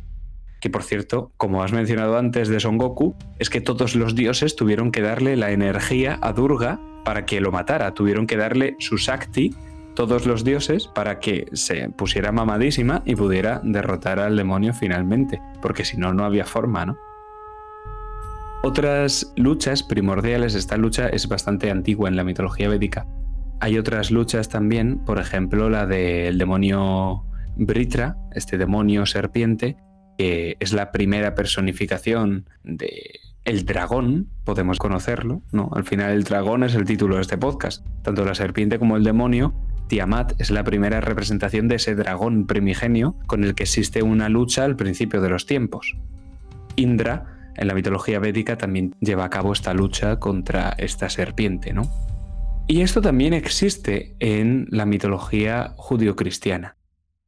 que 0.65 0.71
por 0.71 0.83
cierto, 0.83 1.31
como 1.37 1.63
has 1.63 1.75
mencionado 1.75 2.17
antes 2.17 2.49
de 2.49 2.59
Son 2.59 2.79
Goku, 2.79 3.15
es 3.39 3.51
que 3.51 3.61
todos 3.61 3.95
los 3.95 4.15
dioses 4.15 4.57
tuvieron 4.57 4.93
que 4.93 5.03
darle 5.03 5.37
la 5.37 5.51
energía 5.51 6.19
a 6.23 6.33
Durga 6.33 6.81
para 7.05 7.27
que 7.27 7.43
lo 7.43 7.53
matara, 7.53 7.93
tuvieron 7.93 8.27
que 8.27 8.39
darle 8.39 8.75
su 8.79 8.97
Shakti, 8.97 9.55
todos 9.95 10.25
los 10.25 10.43
dioses, 10.43 10.89
para 10.89 11.21
que 11.21 11.45
se 11.53 11.91
pusiera 11.91 12.33
mamadísima 12.33 13.03
y 13.05 13.15
pudiera 13.15 13.61
derrotar 13.63 14.19
al 14.19 14.39
demonio 14.39 14.73
finalmente, 14.73 15.39
porque 15.61 15.85
si 15.85 15.99
no, 15.99 16.15
no 16.15 16.25
había 16.25 16.47
forma, 16.47 16.87
¿no? 16.87 16.97
Otras 18.63 19.35
luchas 19.37 19.83
primordiales, 19.83 20.55
esta 20.55 20.79
lucha 20.79 21.11
es 21.11 21.29
bastante 21.29 21.71
antigua 21.71 22.09
en 22.09 22.17
la 22.17 22.25
mitología 22.25 22.71
védica. 22.71 23.07
Hay 23.61 23.77
otras 23.77 24.11
luchas 24.11 24.49
también, 24.49 25.05
por 25.05 25.19
ejemplo 25.19 25.69
la 25.69 25.85
del 25.85 26.39
demonio 26.39 27.27
Britra, 27.55 28.17
este 28.33 28.57
demonio 28.57 29.05
serpiente, 29.05 29.77
que 30.19 30.57
es 30.61 30.73
la 30.73 30.93
primera 30.93 31.35
personificación 31.35 32.49
de 32.63 33.21
el 33.45 33.67
dragón, 33.67 34.29
podemos 34.45 34.79
conocerlo, 34.79 35.43
¿no? 35.53 35.71
Al 35.75 35.85
final 35.85 36.13
el 36.13 36.25
dragón 36.25 36.65
es 36.65 36.75
el 36.75 36.85
título 36.85 37.17
de 37.17 37.23
este 37.23 37.37
podcast. 37.37 37.85
Tanto 38.03 38.25
la 38.25 38.35
serpiente 38.35 38.79
como 38.79 38.97
el 38.97 39.05
demonio, 39.05 39.55
Tiamat 39.89 40.41
es 40.41 40.51
la 40.51 40.65
primera 40.65 41.01
representación 41.03 41.69
de 41.69 41.77
ese 41.77 41.95
dragón 41.95 42.47
primigenio 42.47 43.17
con 43.27 43.45
el 43.45 43.55
que 43.55 43.65
existe 43.65 44.03
una 44.03 44.31
lucha 44.31 44.65
al 44.65 44.77
principio 44.77 45.21
de 45.21 45.29
los 45.29 45.45
tiempos. 45.45 45.97
Indra, 46.77 47.53
en 47.57 47.69
la 47.69 47.75
mitología 47.75 48.19
védica, 48.19 48.57
también 48.57 48.95
lleva 49.01 49.27
a 49.27 49.31
cabo 49.31 49.53
esta 49.53 49.75
lucha 49.75 50.19
contra 50.19 50.71
esta 50.79 51.11
serpiente, 51.11 51.75
¿no? 51.75 51.83
Y 52.67 52.81
esto 52.81 53.03
también 53.03 53.35
existe 53.35 54.17
en 54.21 54.67
la 54.71 54.87
mitología 54.87 55.75
judio-cristiana 55.77 56.77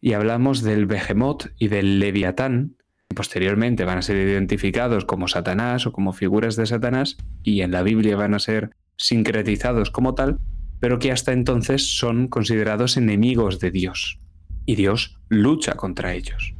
y 0.00 0.12
hablamos 0.12 0.62
del 0.62 0.86
Behemoth 0.86 1.46
y 1.58 1.68
del 1.68 1.98
Leviatán, 1.98 2.76
posteriormente 3.14 3.84
van 3.84 3.98
a 3.98 4.02
ser 4.02 4.16
identificados 4.16 5.04
como 5.04 5.28
Satanás 5.28 5.86
o 5.86 5.92
como 5.92 6.12
figuras 6.12 6.56
de 6.56 6.66
Satanás, 6.66 7.16
y 7.42 7.60
en 7.62 7.70
la 7.70 7.82
Biblia 7.82 8.16
van 8.16 8.34
a 8.34 8.38
ser 8.38 8.70
sincretizados 8.96 9.90
como 9.90 10.14
tal, 10.14 10.38
pero 10.80 10.98
que 10.98 11.12
hasta 11.12 11.32
entonces 11.32 11.96
son 11.96 12.28
considerados 12.28 12.96
enemigos 12.96 13.60
de 13.60 13.70
Dios. 13.70 14.20
y 14.68 14.74
Dios 14.74 15.20
lucha 15.28 15.74
contra 15.74 16.12
ellos. 16.14 16.54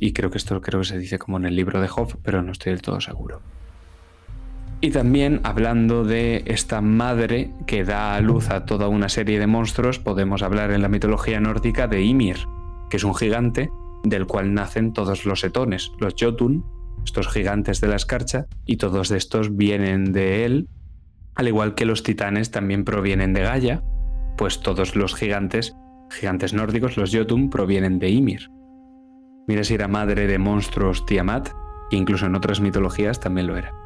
Y 0.00 0.12
creo 0.12 0.30
que 0.30 0.38
esto 0.38 0.60
creo 0.60 0.80
que 0.80 0.86
se 0.86 0.98
dice 0.98 1.18
como 1.18 1.36
en 1.36 1.46
el 1.46 1.54
libro 1.54 1.80
de 1.80 1.86
Job, 1.86 2.18
pero 2.22 2.42
no 2.42 2.50
estoy 2.50 2.72
del 2.72 2.82
todo 2.82 3.00
seguro. 3.00 3.40
Y 4.84 4.90
también 4.90 5.40
hablando 5.44 6.04
de 6.04 6.42
esta 6.44 6.82
madre 6.82 7.54
que 7.66 7.84
da 7.84 8.16
a 8.16 8.20
luz 8.20 8.50
a 8.50 8.66
toda 8.66 8.86
una 8.86 9.08
serie 9.08 9.38
de 9.38 9.46
monstruos, 9.46 9.98
podemos 9.98 10.42
hablar 10.42 10.72
en 10.72 10.82
la 10.82 10.90
mitología 10.90 11.40
nórdica 11.40 11.88
de 11.88 12.02
Ymir, 12.02 12.36
que 12.90 12.98
es 12.98 13.04
un 13.04 13.14
gigante 13.14 13.70
del 14.02 14.26
cual 14.26 14.52
nacen 14.52 14.92
todos 14.92 15.24
los 15.24 15.42
etones, 15.42 15.90
los 16.00 16.12
Jotun, 16.20 16.66
estos 17.02 17.28
gigantes 17.28 17.80
de 17.80 17.88
la 17.88 17.96
escarcha, 17.96 18.44
y 18.66 18.76
todos 18.76 19.10
estos 19.10 19.56
vienen 19.56 20.12
de 20.12 20.44
él, 20.44 20.68
al 21.34 21.48
igual 21.48 21.74
que 21.74 21.86
los 21.86 22.02
titanes 22.02 22.50
también 22.50 22.84
provienen 22.84 23.32
de 23.32 23.40
Gaia, 23.40 23.82
pues 24.36 24.60
todos 24.60 24.96
los 24.96 25.14
gigantes, 25.14 25.74
gigantes 26.10 26.52
nórdicos, 26.52 26.98
los 26.98 27.10
Jotun, 27.10 27.48
provienen 27.48 27.98
de 27.98 28.10
Ymir. 28.10 28.50
Mira 29.48 29.64
si 29.64 29.72
era 29.72 29.88
madre 29.88 30.26
de 30.26 30.38
monstruos 30.38 31.06
Tiamat, 31.06 31.48
que 31.88 31.96
incluso 31.96 32.26
en 32.26 32.34
otras 32.34 32.60
mitologías 32.60 33.18
también 33.18 33.46
lo 33.46 33.56
era. 33.56 33.83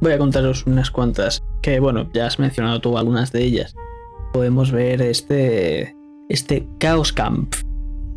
Voy 0.00 0.12
a 0.12 0.18
contaros 0.18 0.66
unas 0.66 0.90
cuantas, 0.90 1.42
que 1.62 1.80
bueno, 1.80 2.08
ya 2.12 2.26
has 2.26 2.38
mencionado 2.38 2.80
tú 2.80 2.98
algunas 2.98 3.32
de 3.32 3.44
ellas. 3.44 3.74
Podemos 4.32 4.70
ver 4.70 5.00
este, 5.00 5.96
este 6.28 6.66
Chaos 6.78 7.12
Camp, 7.12 7.54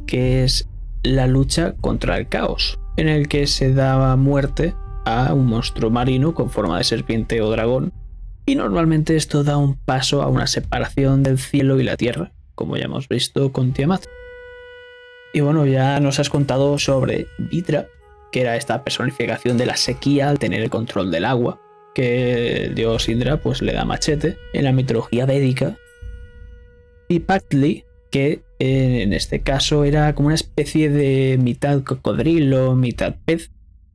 que 0.06 0.44
es 0.44 0.68
la 1.04 1.28
lucha 1.28 1.76
contra 1.80 2.18
el 2.18 2.28
caos, 2.28 2.78
en 2.98 3.08
el 3.08 3.30
que 3.30 3.48
se 3.48 3.74
daba 3.74 4.16
muerte 4.18 4.76
a 5.06 5.34
un 5.34 5.46
monstruo 5.46 5.90
marino 5.90 6.34
con 6.34 6.50
forma 6.50 6.78
de 6.78 6.84
serpiente 6.84 7.42
o 7.42 7.50
dragón, 7.50 7.94
y 8.46 8.56
normalmente 8.56 9.16
esto 9.16 9.44
da 9.44 9.58
un 9.58 9.76
paso 9.76 10.22
a 10.22 10.28
una 10.28 10.48
separación 10.48 11.24
del 11.24 11.38
cielo 11.38 11.80
y 11.80 11.84
la 11.84 11.96
tierra, 11.96 12.34
como 12.56 12.76
ya 12.76 12.86
hemos 12.86 13.08
visto 13.08 13.54
con 13.54 13.72
Tiamat. 13.72 14.04
Y 15.34 15.40
bueno, 15.40 15.66
ya 15.66 16.00
nos 16.02 16.20
has 16.20 16.30
contado 16.30 16.78
sobre 16.78 17.28
Vitra, 17.38 17.88
que 18.32 18.42
era 18.42 18.58
esta 18.58 18.84
personificación 18.84 19.58
de 19.58 19.68
la 19.68 19.78
sequía 19.78 20.30
al 20.30 20.40
tener 20.40 20.62
el 20.62 20.70
control 20.70 21.12
del 21.12 21.26
agua, 21.26 21.62
que 21.94 22.66
el 22.66 22.76
dios 22.76 23.10
Indra 23.10 23.38
pues 23.38 23.62
le 23.62 23.74
da 23.74 23.86
machete 23.86 24.38
en 24.54 24.64
la 24.64 24.72
mitología 24.72 25.26
védica. 25.26 25.78
Y 27.08 27.20
Pactli, 27.20 27.86
que 28.12 28.44
en 28.60 29.14
este 29.14 29.42
caso 29.42 29.84
era 29.84 30.14
como 30.14 30.28
una 30.28 30.36
especie 30.36 30.90
de 30.90 31.38
mitad 31.42 31.82
cocodrilo, 31.84 32.76
mitad 32.76 33.16
pez, 33.26 33.52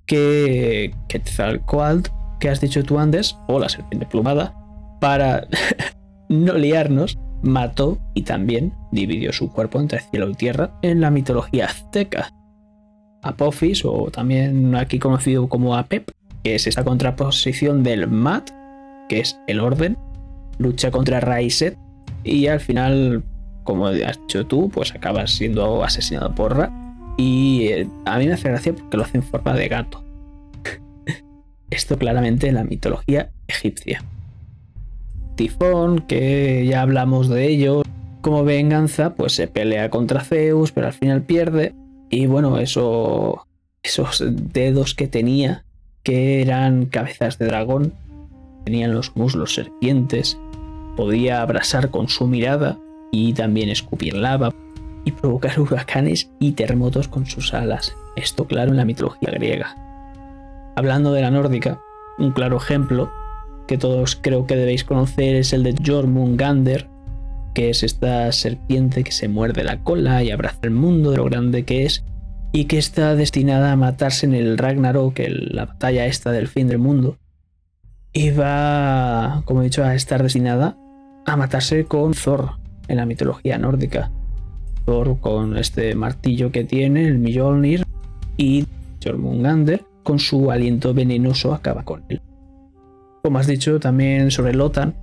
que 0.07 0.95
Quetzalcoatl, 1.09 2.11
que 2.41 2.49
has 2.49 2.61
dicho 2.61 2.83
tú 2.83 2.99
antes, 2.99 3.37
o 3.47 3.59
la 3.59 3.69
serpiente 3.69 4.07
plumada, 4.07 4.55
para 5.01 5.47
no 6.29 6.55
liarnos, 6.55 7.19
mató 7.43 7.99
y 8.15 8.23
también 8.23 8.73
dividió 8.91 9.33
su 9.33 9.53
cuerpo 9.53 9.81
entre 9.81 10.01
cielo 10.01 10.31
y 10.31 10.35
tierra 10.35 10.79
en 10.83 11.01
la 11.01 11.11
mitología 11.11 11.67
azteca. 11.67 12.33
Apophis, 13.23 13.85
o 13.85 14.11
también 14.11 14.75
aquí 14.75 14.99
conocido 14.99 15.49
como 15.49 15.77
Apep, 15.77 16.11
que 16.45 16.55
es 16.55 16.67
esta 16.69 16.85
contraposición 16.85 17.83
del 17.83 18.07
Mat, 18.07 18.51
que 19.09 19.21
es 19.21 19.41
el 19.49 19.59
orden, 19.59 19.99
lucha 20.59 20.93
contra 20.93 21.19
Raiset 21.19 21.77
y 22.23 22.47
al 22.47 22.61
final 22.61 23.25
como 23.65 23.87
has 23.87 24.21
dicho 24.21 24.47
tú, 24.47 24.69
pues 24.69 24.95
acabas 24.95 25.33
siendo 25.33 25.83
asesinado 25.83 26.33
por 26.35 26.57
Ra. 26.57 26.71
Y 27.17 27.69
eh, 27.69 27.89
a 28.05 28.19
mí 28.19 28.27
me 28.27 28.35
hace 28.35 28.49
gracia 28.49 28.75
porque 28.75 28.97
lo 28.97 29.03
hace 29.03 29.19
en 29.19 29.23
forma 29.25 29.55
de 29.55 29.69
gato. 29.69 30.05
Esto 31.71 31.99
claramente 31.99 32.47
en 32.49 32.55
la 32.55 32.65
mitología 32.65 33.31
egipcia. 33.49 34.05
Tifón, 35.35 36.01
que 36.01 36.65
ya 36.67 36.83
hablamos 36.83 37.29
de 37.29 37.49
ello, 37.49 37.83
como 38.21 38.45
venganza, 38.45 39.15
pues 39.15 39.33
se 39.33 39.49
pelea 39.49 39.91
contra 39.91 40.23
Zeus, 40.23 40.71
pero 40.71 40.87
al 40.87 40.93
final 40.93 41.23
pierde. 41.23 41.75
Y 42.11 42.27
bueno, 42.27 42.59
eso, 42.59 43.47
esos 43.83 44.23
dedos 44.53 44.95
que 44.95 45.09
tenía, 45.09 45.65
que 46.05 46.43
eran 46.43 46.87
cabezas 46.87 47.39
de 47.39 47.47
dragón, 47.47 47.93
tenían 48.65 48.95
los 48.95 49.17
muslos 49.17 49.55
serpientes, 49.55 50.39
podía 50.97 51.43
abrasar 51.43 51.91
con 51.91 52.09
su 52.09 52.27
mirada 52.27 52.79
y 53.11 53.33
también 53.33 53.71
escupir 53.71 54.15
lava 54.15 54.55
y 55.05 55.13
provocar 55.13 55.59
huracanes 55.61 56.31
y 56.39 56.53
terremotos 56.53 57.09
con 57.09 57.27
sus 57.27 57.55
alas. 57.55 57.97
Esto 58.17 58.47
claro 58.47 58.71
en 58.71 58.77
la 58.77 58.85
mitología 58.85 59.31
griega. 59.33 59.75
Hablando 60.77 61.13
de 61.13 61.23
la 61.23 61.31
nórdica, 61.31 61.81
un 62.19 62.33
claro 62.33 62.59
ejemplo 62.59 63.11
que 63.67 63.79
todos 63.79 64.17
creo 64.17 64.47
que 64.47 64.57
debéis 64.57 64.85
conocer 64.85 65.37
es 65.37 65.53
el 65.53 65.63
de 65.63 65.75
Jormungander, 65.85 66.89
que 67.55 67.71
es 67.71 67.83
esta 67.83 68.31
serpiente 68.33 69.05
que 69.05 69.13
se 69.13 69.29
muerde 69.29 69.65
la 69.65 69.79
cola 69.79 70.23
y 70.23 70.31
abraza 70.31 70.59
el 70.63 70.73
mundo 70.73 71.13
de 71.13 71.17
lo 71.17 71.25
grande 71.25 71.65
que 71.65 71.85
es 71.85 72.05
y 72.55 72.67
que 72.67 72.79
está 72.79 73.17
destinada 73.17 73.73
a 73.73 73.77
matarse 73.77 74.27
en 74.27 74.33
el 74.33 74.57
Ragnarok, 74.57 75.19
la 75.27 75.67
batalla 75.67 76.07
esta 76.07 76.31
del 76.31 76.47
fin 76.47 76.69
del 76.69 76.79
mundo. 76.79 77.19
Y 78.13 78.31
va, 78.31 79.43
como 79.45 79.61
he 79.61 79.65
dicho, 79.65 79.83
a 79.83 79.97
estar 79.97 80.23
destinada 80.23 80.79
a 81.27 81.37
matarse 81.37 81.85
con 81.85 82.13
Thor, 82.13 82.51
en 82.87 82.99
la 82.99 83.07
mitología 83.07 83.59
nórdica. 83.59 84.13
Thor 84.87 85.19
con 85.19 85.57
este 85.57 85.97
martillo 85.97 86.53
que 86.53 86.63
tiene, 86.63 87.09
el 87.09 87.19
Mjolnir, 87.19 87.83
y 88.37 88.67
Jormungander 89.03 89.83
con 90.05 90.21
su 90.21 90.53
aliento 90.53 90.95
venenoso 90.95 91.55
acaba 91.55 91.83
con 91.83 92.05
él. 92.09 92.23
Como 93.25 93.41
has 93.41 93.49
dicho 93.49 93.81
también 93.81 94.31
sobre 94.31 94.55
Lotan, 94.55 94.95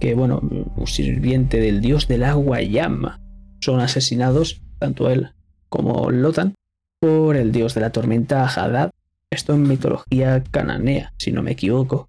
que 0.00 0.14
bueno, 0.14 0.40
un 0.42 0.86
sirviente 0.86 1.60
del 1.60 1.80
dios 1.80 2.08
del 2.08 2.24
agua 2.24 2.60
llama, 2.60 3.22
son 3.62 3.80
asesinados 3.80 4.60
tanto 4.78 5.08
él 5.08 5.30
como 5.70 6.10
Lotan 6.10 6.52
por 7.00 7.36
el 7.36 7.50
dios 7.50 7.74
de 7.74 7.80
la 7.80 7.90
tormenta 7.90 8.46
Hadad. 8.46 8.90
Esto 9.30 9.54
en 9.54 9.66
mitología 9.66 10.42
cananea, 10.50 11.12
si 11.16 11.32
no 11.32 11.42
me 11.42 11.52
equivoco. 11.52 12.08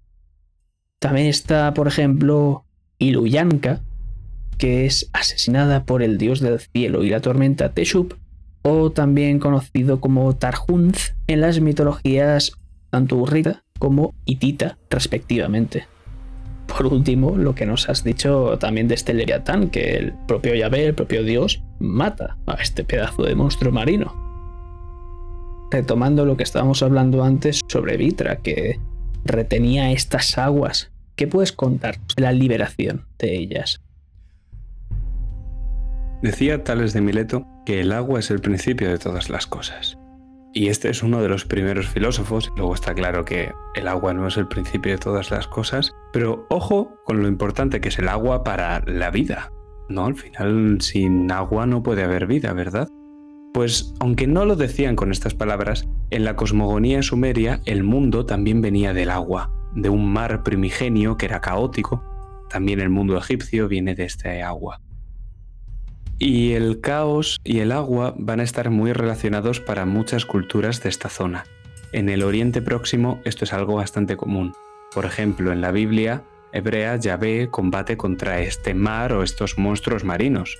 También 0.98 1.26
está, 1.26 1.72
por 1.74 1.88
ejemplo, 1.88 2.64
Iluyanka, 2.98 3.80
que 4.58 4.86
es 4.86 5.08
asesinada 5.12 5.84
por 5.84 6.02
el 6.02 6.18
dios 6.18 6.40
del 6.40 6.60
cielo 6.60 7.02
y 7.02 7.10
la 7.10 7.20
tormenta 7.20 7.72
Teshup, 7.72 8.14
o 8.62 8.92
también 8.92 9.40
conocido 9.40 10.00
como 10.00 10.36
Tarhunz 10.36 11.14
en 11.26 11.40
las 11.40 11.60
mitologías 11.60 12.52
tanto 12.90 13.16
urrita 13.16 13.64
como 13.78 14.14
hitita, 14.26 14.78
respectivamente. 14.90 15.86
Por 16.66 16.86
último, 16.86 17.36
lo 17.36 17.54
que 17.54 17.66
nos 17.66 17.88
has 17.88 18.04
dicho 18.04 18.58
también 18.58 18.86
de 18.86 18.94
este 18.94 19.14
Leviatán, 19.14 19.70
que 19.70 19.96
el 19.96 20.12
propio 20.28 20.54
Yahvé, 20.54 20.86
el 20.86 20.94
propio 20.94 21.24
Dios, 21.24 21.62
mata 21.80 22.36
a 22.46 22.54
este 22.54 22.84
pedazo 22.84 23.24
de 23.24 23.34
monstruo 23.34 23.72
marino. 23.72 24.31
Retomando 25.72 26.26
lo 26.26 26.36
que 26.36 26.42
estábamos 26.42 26.82
hablando 26.82 27.24
antes 27.24 27.62
sobre 27.66 27.96
Vitra, 27.96 28.36
que 28.36 28.78
retenía 29.24 29.90
estas 29.90 30.36
aguas, 30.36 30.92
¿qué 31.16 31.26
puedes 31.26 31.52
contar 31.52 31.98
de 32.14 32.22
la 32.22 32.32
liberación 32.32 33.06
de 33.18 33.38
ellas? 33.38 33.80
Decía 36.20 36.62
Tales 36.62 36.92
de 36.92 37.00
Mileto 37.00 37.46
que 37.64 37.80
el 37.80 37.92
agua 37.92 38.20
es 38.20 38.30
el 38.30 38.40
principio 38.40 38.90
de 38.90 38.98
todas 38.98 39.30
las 39.30 39.46
cosas. 39.46 39.96
Y 40.52 40.68
este 40.68 40.90
es 40.90 41.02
uno 41.02 41.22
de 41.22 41.30
los 41.30 41.46
primeros 41.46 41.88
filósofos, 41.88 42.52
luego 42.54 42.74
está 42.74 42.92
claro 42.92 43.24
que 43.24 43.50
el 43.74 43.88
agua 43.88 44.12
no 44.12 44.28
es 44.28 44.36
el 44.36 44.48
principio 44.48 44.92
de 44.92 44.98
todas 44.98 45.30
las 45.30 45.48
cosas, 45.48 45.94
pero 46.12 46.46
ojo 46.50 46.98
con 47.06 47.22
lo 47.22 47.28
importante 47.28 47.80
que 47.80 47.88
es 47.88 47.98
el 47.98 48.08
agua 48.08 48.44
para 48.44 48.80
la 48.84 49.10
vida. 49.10 49.50
No, 49.88 50.04
al 50.04 50.16
final 50.16 50.82
sin 50.82 51.32
agua 51.32 51.64
no 51.64 51.82
puede 51.82 52.02
haber 52.02 52.26
vida, 52.26 52.52
¿verdad? 52.52 52.88
Pues 53.52 53.92
aunque 54.00 54.26
no 54.26 54.46
lo 54.46 54.56
decían 54.56 54.96
con 54.96 55.12
estas 55.12 55.34
palabras, 55.34 55.86
en 56.10 56.24
la 56.24 56.36
cosmogonía 56.36 57.02
sumeria 57.02 57.60
el 57.66 57.82
mundo 57.82 58.24
también 58.24 58.62
venía 58.62 58.94
del 58.94 59.10
agua, 59.10 59.50
de 59.74 59.90
un 59.90 60.10
mar 60.10 60.42
primigenio 60.42 61.18
que 61.18 61.26
era 61.26 61.42
caótico. 61.42 62.02
También 62.48 62.80
el 62.80 62.88
mundo 62.88 63.16
egipcio 63.18 63.68
viene 63.68 63.94
de 63.94 64.04
este 64.04 64.42
agua. 64.42 64.80
Y 66.18 66.52
el 66.52 66.80
caos 66.80 67.40
y 67.44 67.58
el 67.58 67.72
agua 67.72 68.14
van 68.16 68.40
a 68.40 68.44
estar 68.44 68.70
muy 68.70 68.92
relacionados 68.92 69.60
para 69.60 69.84
muchas 69.84 70.24
culturas 70.24 70.82
de 70.82 70.88
esta 70.88 71.10
zona. 71.10 71.44
En 71.92 72.08
el 72.08 72.22
Oriente 72.22 72.62
Próximo 72.62 73.20
esto 73.24 73.44
es 73.44 73.52
algo 73.52 73.74
bastante 73.74 74.16
común. 74.16 74.54
Por 74.94 75.04
ejemplo, 75.04 75.52
en 75.52 75.60
la 75.60 75.72
Biblia 75.72 76.22
hebrea 76.54 76.96
Yahvé 76.96 77.48
combate 77.50 77.98
contra 77.98 78.40
este 78.40 78.72
mar 78.72 79.12
o 79.12 79.22
estos 79.22 79.58
monstruos 79.58 80.04
marinos. 80.04 80.58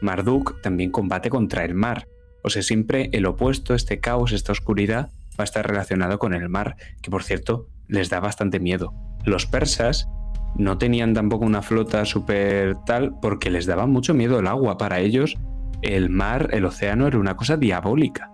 Marduk 0.00 0.60
también 0.60 0.90
combate 0.90 1.30
contra 1.30 1.64
el 1.64 1.74
mar. 1.74 2.08
O 2.42 2.50
sea, 2.50 2.62
siempre 2.62 3.10
el 3.12 3.26
opuesto, 3.26 3.74
este 3.74 4.00
caos, 4.00 4.32
esta 4.32 4.52
oscuridad, 4.52 5.10
va 5.38 5.42
a 5.42 5.44
estar 5.44 5.66
relacionado 5.66 6.18
con 6.18 6.34
el 6.34 6.48
mar, 6.48 6.76
que 7.00 7.10
por 7.10 7.22
cierto 7.22 7.66
les 7.88 8.10
da 8.10 8.20
bastante 8.20 8.60
miedo. 8.60 8.92
Los 9.24 9.46
persas 9.46 10.08
no 10.56 10.78
tenían 10.78 11.14
tampoco 11.14 11.44
una 11.44 11.62
flota 11.62 12.04
súper 12.04 12.76
tal 12.86 13.14
porque 13.20 13.50
les 13.50 13.66
daba 13.66 13.86
mucho 13.86 14.14
miedo 14.14 14.38
el 14.38 14.46
agua. 14.46 14.76
Para 14.76 15.00
ellos, 15.00 15.36
el 15.82 16.10
mar, 16.10 16.48
el 16.52 16.64
océano 16.64 17.06
era 17.06 17.18
una 17.18 17.36
cosa 17.36 17.56
diabólica. 17.56 18.30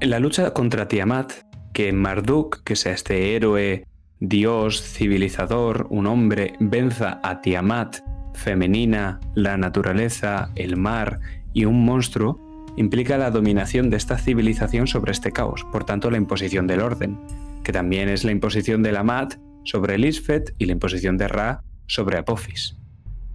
En 0.00 0.10
la 0.10 0.18
lucha 0.18 0.52
contra 0.52 0.86
Tiamat, 0.86 1.32
que 1.72 1.92
Marduk, 1.92 2.62
que 2.62 2.76
sea 2.76 2.92
este 2.92 3.34
héroe, 3.34 3.86
dios, 4.20 4.82
civilizador, 4.82 5.86
un 5.90 6.06
hombre, 6.06 6.54
venza 6.60 7.20
a 7.22 7.40
Tiamat 7.40 7.96
femenina, 8.34 9.20
la 9.34 9.56
naturaleza, 9.56 10.50
el 10.56 10.76
mar 10.76 11.20
y 11.54 11.64
un 11.64 11.84
monstruo, 11.84 12.38
implica 12.76 13.16
la 13.16 13.30
dominación 13.30 13.88
de 13.88 13.96
esta 13.96 14.18
civilización 14.18 14.86
sobre 14.86 15.12
este 15.12 15.32
caos, 15.32 15.64
por 15.72 15.84
tanto 15.84 16.10
la 16.10 16.18
imposición 16.18 16.66
del 16.66 16.80
orden, 16.80 17.18
que 17.62 17.72
también 17.72 18.08
es 18.08 18.24
la 18.24 18.32
imposición 18.32 18.82
de 18.82 18.92
la 18.92 19.02
Mat 19.02 19.34
sobre 19.64 19.94
el 19.94 20.04
Isfet 20.04 20.54
y 20.58 20.66
la 20.66 20.72
imposición 20.72 21.16
de 21.16 21.28
Ra 21.28 21.62
sobre 21.86 22.18
Apophis. 22.18 22.76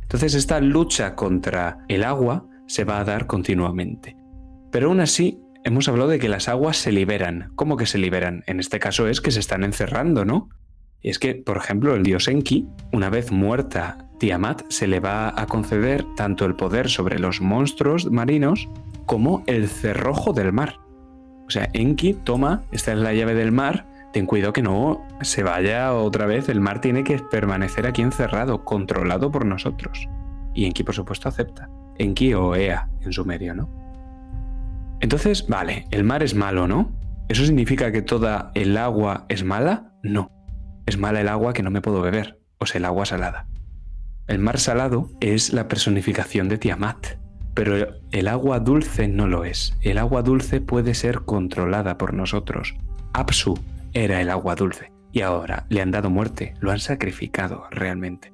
Entonces 0.02 0.34
esta 0.34 0.60
lucha 0.60 1.16
contra 1.16 1.80
el 1.88 2.04
agua 2.04 2.46
se 2.68 2.84
va 2.84 3.00
a 3.00 3.06
dar 3.06 3.26
continuamente. 3.26 4.16
Pero 4.72 4.90
aún 4.90 5.00
así, 5.00 5.40
hemos 5.64 5.88
hablado 5.88 6.10
de 6.10 6.20
que 6.20 6.30
las 6.30 6.48
aguas 6.48 6.78
se 6.78 6.92
liberan. 6.92 7.52
¿Cómo 7.56 7.78
que 7.78 7.86
se 7.86 7.98
liberan? 7.98 8.44
En 8.46 8.60
este 8.60 8.80
caso 8.80 9.08
es 9.08 9.22
que 9.22 9.32
se 9.32 9.40
están 9.40 9.64
encerrando, 9.64 10.26
¿no? 10.26 10.50
Y 11.02 11.10
es 11.10 11.20
que, 11.20 11.36
por 11.36 11.58
ejemplo, 11.58 11.96
el 11.96 12.04
dios 12.04 12.28
Enki, 12.28 12.68
una 12.92 13.10
vez 13.10 13.32
muerta 13.32 14.10
Tiamat, 14.20 14.64
se 14.70 14.88
le 14.88 15.00
va 15.00 15.34
a 15.36 15.46
conceder 15.46 16.06
tanto 16.16 16.46
el 16.46 16.56
poder 16.56 16.90
sobre 16.90 17.20
los 17.20 17.40
monstruos 17.42 18.12
marinos 18.12 18.68
como 19.06 19.44
el 19.48 19.70
cerrojo 19.70 20.34
del 20.34 20.52
mar. 20.52 20.76
O 21.48 21.50
sea, 21.50 21.70
Enki 21.74 22.14
toma, 22.14 22.64
esta 22.72 22.92
es 22.92 23.00
la 23.00 23.14
llave 23.14 23.34
del 23.34 23.52
mar, 23.52 23.88
ten 24.14 24.26
cuidado 24.26 24.54
que 24.54 24.62
no 24.62 25.08
se 25.22 25.42
vaya 25.42 25.94
otra 25.94 26.26
vez, 26.26 26.50
el 26.50 26.60
mar 26.60 26.82
tiene 26.82 27.04
que 27.04 27.18
permanecer 27.18 27.88
aquí 27.88 28.02
encerrado, 28.02 28.66
controlado 28.66 29.32
por 29.32 29.46
nosotros. 29.46 30.08
Y 30.54 30.66
Enki, 30.66 30.84
por 30.84 30.96
supuesto, 30.96 31.30
acepta. 31.30 31.70
Enki 31.98 32.34
o 32.34 32.56
Ea 32.56 32.90
en 33.02 33.14
sumerio, 33.14 33.56
¿no? 33.56 33.70
Entonces, 35.00 35.48
vale, 35.48 35.86
el 35.92 36.04
mar 36.04 36.24
es 36.24 36.36
malo, 36.36 36.68
¿no? 36.68 36.92
¿Eso 37.30 37.46
significa 37.46 37.92
que 37.92 38.02
toda 38.02 38.52
el 38.54 38.76
agua 38.76 39.26
es 39.30 39.44
mala? 39.44 39.94
No. 40.04 40.32
Es 40.90 40.98
mala 40.98 41.22
el 41.22 41.28
agua 41.28 41.54
que 41.54 41.62
no 41.62 41.70
me 41.70 41.84
puedo 41.84 42.02
beber, 42.02 42.40
o 42.58 42.66
sea, 42.66 42.80
el 42.80 42.86
agua 42.86 43.06
salada. 43.06 43.46
El 44.26 44.40
mar 44.40 44.58
salado 44.58 45.12
es 45.20 45.54
la 45.54 45.68
personificación 45.68 46.50
de 46.50 46.58
Tiamat, 46.58 47.20
pero 47.54 48.02
el 48.12 48.28
agua 48.28 48.60
dulce 48.60 49.08
no 49.08 49.28
lo 49.28 49.46
es. 49.46 49.78
El 49.82 50.00
agua 50.00 50.24
dulce 50.24 50.62
puede 50.62 50.96
ser 50.96 51.20
controlada 51.26 52.00
por 52.00 52.16
nosotros. 52.16 52.74
Apsu 53.14 53.54
era 53.94 54.20
el 54.20 54.32
agua 54.32 54.56
dulce, 54.56 54.92
y 55.12 55.22
ahora 55.22 55.68
le 55.70 55.84
han 55.84 55.92
dado 55.92 56.10
muerte, 56.10 56.56
lo 56.60 56.72
han 56.72 56.80
sacrificado 56.80 57.66
realmente. 57.70 58.34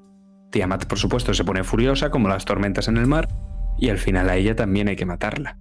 Tiamat, 0.49 0.85
por 0.85 0.97
supuesto, 0.97 1.33
se 1.33 1.43
pone 1.43 1.65
furiosa 1.65 2.09
como 2.09 2.29
las 2.29 2.45
tormentas 2.45 2.87
en 2.87 2.95
el 2.95 3.05
mar, 3.05 3.27
y 3.77 3.89
al 3.89 3.97
final 3.97 4.29
a 4.29 4.37
ella 4.37 4.55
también 4.55 4.87
hay 4.87 4.95
que 4.95 5.05
matarla. 5.05 5.57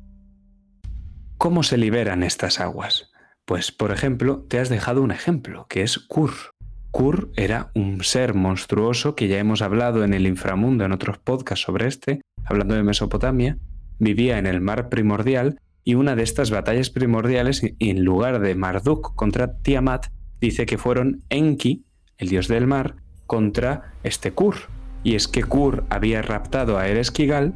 ¿Cómo 1.39 1.65
se 1.65 1.77
liberan 1.77 2.23
estas 2.23 2.61
aguas? 2.61 3.11
Pues, 3.47 3.73
por 3.73 3.91
ejemplo, 3.91 4.47
te 4.49 4.61
has 4.61 4.69
dejado 4.69 5.03
un 5.03 5.11
ejemplo, 5.11 5.67
que 5.69 5.83
es 5.83 5.99
Kur. 5.99 6.54
Kur 6.95 7.33
era 7.35 7.73
un 7.75 8.05
ser 8.05 8.35
monstruoso 8.35 9.17
que 9.17 9.27
ya 9.27 9.41
hemos 9.41 9.63
hablado 9.63 10.05
en 10.05 10.15
el 10.15 10.29
inframundo 10.29 10.85
en 10.85 10.93
otros 10.93 11.19
podcasts 11.19 11.65
sobre 11.65 11.89
este, 11.89 12.21
hablando 12.45 12.77
de 12.77 12.85
Mesopotamia, 12.85 13.59
vivía 13.99 14.39
en 14.39 14.47
el 14.47 14.61
mar 14.61 14.91
primordial 14.91 15.59
y 15.83 15.97
una 15.97 16.15
de 16.15 16.23
estas 16.23 16.53
batallas 16.53 16.91
primordiales, 16.91 17.63
en 17.81 18.05
lugar 18.05 18.39
de 18.39 18.55
Marduk 18.55 19.17
contra 19.17 19.57
Tiamat, 19.57 20.07
dice 20.41 20.67
que 20.67 20.79
fueron 20.79 21.25
Enki, 21.31 21.85
el 22.17 22.29
dios 22.29 22.47
del 22.47 22.69
mar, 22.69 22.95
contra 23.27 23.93
este 24.05 24.31
Kur. 24.31 24.55
Y 25.03 25.17
es 25.17 25.27
que 25.27 25.43
Kur 25.43 25.83
había 25.91 26.23
raptado 26.23 26.79
a 26.79 26.87
Eresquigal 26.87 27.55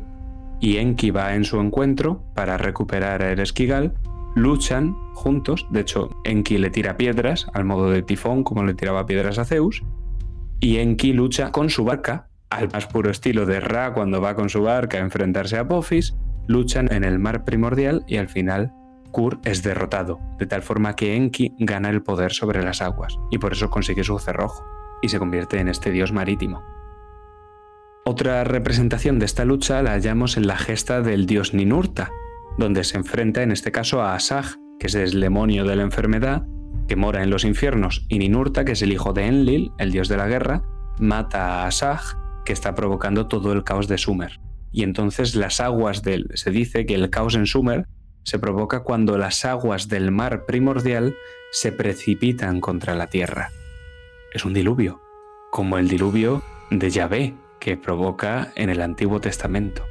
y 0.61 0.79
Enki 0.79 1.12
va 1.12 1.37
en 1.37 1.44
su 1.44 1.61
encuentro 1.61 2.24
para 2.35 2.57
recuperar 2.57 3.22
a 3.22 3.31
Eresquigal, 3.31 3.94
luchan 4.34 4.94
juntos, 5.14 5.66
de 5.70 5.80
hecho 5.80 6.10
Enki 6.24 6.58
le 6.58 6.70
tira 6.70 6.96
piedras 6.96 7.46
al 7.54 7.64
modo 7.64 7.90
de 7.90 8.02
tifón 8.02 8.44
como 8.44 8.64
le 8.64 8.74
tiraba 8.74 9.06
piedras 9.06 9.38
a 9.38 9.44
Zeus, 9.44 9.82
y 10.60 10.78
Enki 10.78 11.12
lucha 11.12 11.52
con 11.52 11.70
su 11.70 11.84
barca, 11.84 12.28
al 12.50 12.70
más 12.72 12.86
puro 12.86 13.10
estilo 13.10 13.46
de 13.46 13.60
Ra 13.60 13.92
cuando 13.92 14.20
va 14.20 14.34
con 14.34 14.48
su 14.48 14.62
barca 14.62 14.98
a 14.98 15.02
enfrentarse 15.02 15.56
a 15.56 15.60
Apophis, 15.60 16.16
luchan 16.46 16.92
en 16.92 17.04
el 17.04 17.18
mar 17.18 17.44
primordial 17.44 18.04
y 18.06 18.16
al 18.16 18.28
final 18.28 18.72
Kur 19.12 19.40
es 19.44 19.62
derrotado, 19.62 20.20
de 20.38 20.46
tal 20.46 20.62
forma 20.62 20.94
que 20.94 21.16
Enki 21.16 21.54
gana 21.58 21.90
el 21.90 22.02
poder 22.02 22.32
sobre 22.32 22.62
las 22.62 22.82
aguas 22.82 23.18
y 23.30 23.38
por 23.38 23.52
eso 23.52 23.70
consigue 23.70 24.04
su 24.04 24.18
cerrojo 24.18 24.64
y 25.02 25.08
se 25.08 25.18
convierte 25.18 25.60
en 25.60 25.68
este 25.68 25.90
dios 25.90 26.12
marítimo. 26.12 26.62
Otra 28.04 28.42
representación 28.44 29.18
de 29.18 29.26
esta 29.26 29.44
lucha 29.44 29.82
la 29.82 29.90
hallamos 29.90 30.36
en 30.36 30.46
la 30.46 30.56
gesta 30.56 31.02
del 31.02 31.26
dios 31.26 31.52
Ninurta, 31.54 32.10
donde 32.59 32.85
se 32.85 32.99
enfrenta 32.99 33.42
en 33.42 33.53
este 33.53 33.73
caso 33.73 34.03
a 34.03 34.14
Asaj, 34.14 34.57
que 34.79 34.88
es 34.88 34.94
el 34.94 35.21
demonio 35.21 35.64
de 35.64 35.77
la 35.77 35.83
enfermedad, 35.83 36.47
que 36.87 36.97
mora 36.97 37.23
en 37.23 37.31
los 37.31 37.44
infiernos, 37.44 38.05
y 38.09 38.18
Ninurta, 38.18 38.64
que 38.64 38.73
es 38.73 38.83
el 38.83 38.92
hijo 38.92 39.12
de 39.12 39.27
Enlil, 39.27 39.73
el 39.79 39.92
dios 39.92 40.09
de 40.09 40.16
la 40.16 40.27
guerra, 40.27 40.62
mata 40.99 41.62
a 41.62 41.66
Asaj, 41.66 42.16
que 42.44 42.53
está 42.53 42.75
provocando 42.75 43.29
todo 43.29 43.53
el 43.53 43.64
caos 43.64 43.88
de 43.88 43.99
Sumer. 43.99 44.40
Y 44.73 44.83
entonces 44.83 45.35
las 45.35 45.61
aguas 45.61 46.03
del... 46.03 46.29
Se 46.35 46.51
dice 46.51 46.85
que 46.85 46.94
el 46.94 47.11
caos 47.11 47.35
en 47.35 47.47
Sumer 47.47 47.87
se 48.25 48.38
provoca 48.38 48.81
cuando 48.81 49.16
las 49.16 49.44
aguas 49.44 49.88
del 49.88 50.11
mar 50.11 50.44
primordial 50.44 51.14
se 51.51 51.73
precipitan 51.73 52.61
contra 52.61 52.94
la 52.94 53.07
tierra. 53.07 53.51
Es 54.33 54.44
un 54.44 54.53
diluvio, 54.53 55.01
como 55.51 55.79
el 55.79 55.88
diluvio 55.88 56.42
de 56.71 56.90
Yahvé, 56.90 57.35
que 57.61 57.77
provoca 57.77 58.53
en 58.55 58.68
el 58.71 58.83
Antiguo 58.83 59.21
Testamento. 59.21 59.85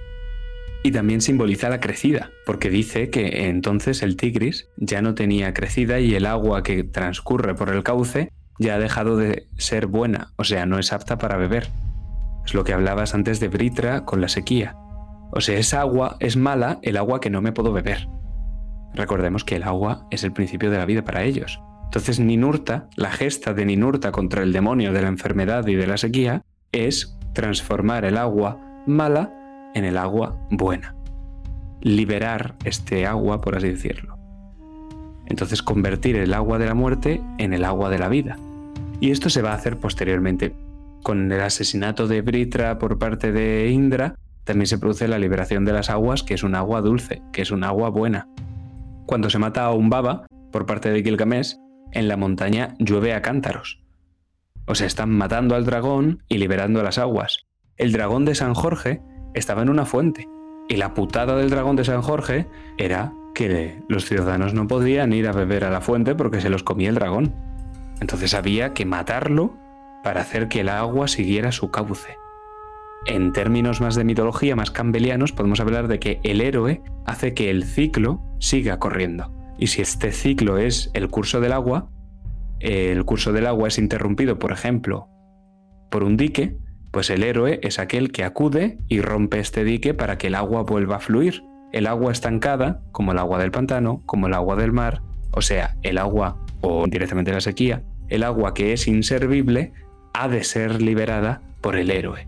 Y 0.88 0.92
también 0.94 1.20
simboliza 1.20 1.68
la 1.68 1.82
crecida, 1.82 2.32
porque 2.46 2.70
dice 2.70 3.10
que 3.10 3.50
entonces 3.50 4.02
el 4.04 4.16
Tigris 4.16 4.70
ya 4.78 5.02
no 5.02 5.16
tenía 5.16 5.54
crecida 5.54 6.00
y 6.00 6.16
el 6.16 6.26
agua 6.26 6.64
que 6.64 6.86
transcurre 6.86 7.56
por 7.56 7.76
el 7.76 7.84
cauce 7.84 8.32
ya 8.58 8.76
ha 8.76 8.80
dejado 8.80 9.18
de 9.18 9.50
ser 9.58 9.88
buena, 9.88 10.32
o 10.38 10.46
sea, 10.46 10.66
no 10.66 10.80
es 10.80 10.94
apta 10.94 11.18
para 11.18 11.36
beber. 11.36 11.68
Es 12.46 12.54
lo 12.54 12.64
que 12.64 12.72
hablabas 12.72 13.14
antes 13.14 13.42
de 13.42 13.50
Britra 13.50 14.06
con 14.06 14.22
la 14.22 14.30
sequía. 14.30 14.78
O 15.34 15.42
sea, 15.42 15.60
esa 15.60 15.82
agua 15.82 16.16
es 16.22 16.38
mala, 16.38 16.80
el 16.84 16.96
agua 16.96 17.20
que 17.20 17.32
no 17.32 17.42
me 17.42 17.52
puedo 17.52 17.74
beber. 17.74 18.08
Recordemos 18.94 19.44
que 19.44 19.58
el 19.58 19.64
agua 19.64 20.08
es 20.10 20.24
el 20.24 20.32
principio 20.32 20.72
de 20.72 20.78
la 20.78 20.86
vida 20.86 21.04
para 21.04 21.24
ellos. 21.24 21.60
Entonces 21.84 22.22
Ninurta, 22.22 22.88
la 22.96 23.12
gesta 23.12 23.54
de 23.54 23.66
Ninurta 23.66 24.14
contra 24.14 24.42
el 24.42 24.54
demonio 24.54 24.94
de 24.94 25.02
la 25.02 25.10
enfermedad 25.10 25.68
y 25.68 25.76
de 25.76 25.86
la 25.86 25.98
sequía, 25.98 26.44
es 26.72 27.18
transformar 27.34 28.06
el 28.06 28.16
agua 28.16 28.58
mala 28.88 29.34
en 29.78 29.86
el 29.86 29.98
agua 29.98 30.36
buena. 30.50 30.96
Liberar 31.82 32.56
este 32.66 33.06
agua, 33.06 33.42
por 33.42 33.56
así 33.56 33.70
decirlo. 33.70 34.18
Entonces 35.28 35.62
convertir 35.62 36.16
el 36.16 36.34
agua 36.34 36.58
de 36.58 36.66
la 36.66 36.74
muerte 36.74 37.22
en 37.38 37.54
el 37.54 37.64
agua 37.64 37.90
de 37.90 38.00
la 38.00 38.10
vida. 38.10 38.38
Y 39.00 39.12
esto 39.12 39.30
se 39.30 39.42
va 39.42 39.52
a 39.52 39.56
hacer 39.56 39.78
posteriormente. 39.78 40.56
Con 41.04 41.32
el 41.32 41.42
asesinato 41.42 42.08
de 42.08 42.22
Britra 42.22 42.80
por 42.80 42.98
parte 42.98 43.32
de 43.32 43.70
Indra, 43.70 44.16
también 44.44 44.68
se 44.68 44.80
produce 44.80 45.08
la 45.08 45.20
liberación 45.20 45.66
de 45.66 45.74
las 45.74 45.90
aguas, 45.90 46.24
que 46.24 46.34
es 46.34 46.44
un 46.44 46.56
agua 46.56 46.82
dulce, 46.82 47.22
que 47.32 47.42
es 47.42 47.52
un 47.52 47.64
agua 47.64 47.90
buena. 47.90 48.28
Cuando 49.06 49.30
se 49.30 49.40
mata 49.40 49.66
a 49.66 49.74
un 49.74 49.90
baba 49.90 50.26
por 50.52 50.66
parte 50.66 50.90
de 50.90 51.04
Gilgamesh, 51.04 51.56
en 51.92 52.08
la 52.08 52.18
montaña 52.18 52.74
llueve 52.80 53.14
a 53.14 53.22
cántaros. 53.22 53.84
O 54.66 54.76
sea, 54.76 54.88
están 54.88 55.10
matando 55.12 55.56
al 55.56 55.66
dragón 55.66 56.24
y 56.28 56.40
liberando 56.40 56.82
las 56.82 56.98
aguas. 56.98 57.46
El 57.78 57.92
dragón 57.92 58.26
de 58.26 58.36
San 58.36 58.54
Jorge 58.54 59.02
estaba 59.38 59.62
en 59.62 59.70
una 59.70 59.86
fuente. 59.86 60.28
Y 60.70 60.76
la 60.76 60.94
putada 60.94 61.36
del 61.36 61.50
dragón 61.50 61.76
de 61.76 61.86
San 61.86 62.02
Jorge 62.02 62.48
era 62.78 63.14
que 63.34 63.82
los 63.88 64.06
ciudadanos 64.06 64.54
no 64.54 64.68
podían 64.68 65.14
ir 65.14 65.28
a 65.28 65.32
beber 65.32 65.64
a 65.64 65.70
la 65.70 65.82
fuente 65.82 66.16
porque 66.16 66.42
se 66.42 66.50
los 66.50 66.64
comía 66.64 66.90
el 66.90 66.96
dragón. 66.96 67.34
Entonces 68.02 68.34
había 68.34 68.74
que 68.74 68.86
matarlo 68.86 69.56
para 70.04 70.22
hacer 70.22 70.48
que 70.48 70.62
el 70.62 70.70
agua 70.70 71.08
siguiera 71.08 71.52
su 71.52 71.72
cauce. 71.72 72.18
En 73.06 73.32
términos 73.32 73.80
más 73.80 73.96
de 73.96 74.04
mitología, 74.04 74.56
más 74.56 74.72
cambelianos, 74.72 75.32
podemos 75.32 75.60
hablar 75.60 75.88
de 75.88 76.00
que 76.00 76.20
el 76.24 76.42
héroe 76.42 76.82
hace 77.06 77.34
que 77.34 77.50
el 77.50 77.64
ciclo 77.64 78.22
siga 78.40 78.80
corriendo. 78.80 79.32
Y 79.58 79.68
si 79.68 79.82
este 79.82 80.12
ciclo 80.12 80.58
es 80.58 80.92
el 80.94 81.08
curso 81.08 81.40
del 81.40 81.54
agua, 81.54 81.90
el 82.60 83.06
curso 83.06 83.32
del 83.32 83.48
agua 83.48 83.70
es 83.70 83.78
interrumpido, 83.78 84.40
por 84.40 84.52
ejemplo, 84.52 85.08
por 85.90 86.04
un 86.04 86.18
dique, 86.18 86.58
pues 86.92 87.10
el 87.10 87.24
héroe 87.24 87.60
es 87.64 87.80
aquel 87.80 88.12
que 88.12 88.24
acude 88.24 88.78
y 88.88 89.02
rompe 89.02 89.40
este 89.40 89.64
dique 89.64 89.94
para 89.94 90.18
que 90.18 90.28
el 90.28 90.36
agua 90.36 90.64
vuelva 90.64 90.98
a 90.98 91.00
fluir. 91.00 91.44
El 91.74 91.88
agua 91.88 92.12
estancada, 92.12 92.82
como 92.92 93.12
el 93.12 93.20
agua 93.20 93.40
del 93.40 93.52
pantano, 93.52 94.02
como 94.06 94.28
el 94.28 94.34
agua 94.34 94.56
del 94.56 94.72
mar, 94.72 95.02
o 95.32 95.42
sea, 95.42 95.76
el 95.84 95.98
agua 95.98 96.38
o 96.62 96.88
directamente 96.88 97.32
la 97.32 97.42
sequía, 97.42 97.84
el 98.10 98.24
agua 98.24 98.54
que 98.54 98.74
es 98.74 98.88
inservible 98.88 99.74
ha 100.14 100.28
de 100.28 100.44
ser 100.44 100.82
liberada 100.82 101.42
por 101.62 101.76
el 101.76 101.92
héroe. 101.92 102.28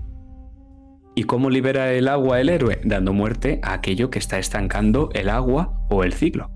¿Y 1.16 1.24
cómo 1.24 1.50
libera 1.50 1.92
el 1.92 2.08
agua 2.08 2.40
el 2.40 2.50
héroe? 2.50 2.80
Dando 2.84 3.14
muerte 3.14 3.60
a 3.64 3.74
aquello 3.74 4.10
que 4.10 4.20
está 4.20 4.40
estancando 4.40 5.10
el 5.14 5.30
agua 5.30 5.86
o 5.90 6.04
el 6.04 6.14
ciclo. 6.14 6.52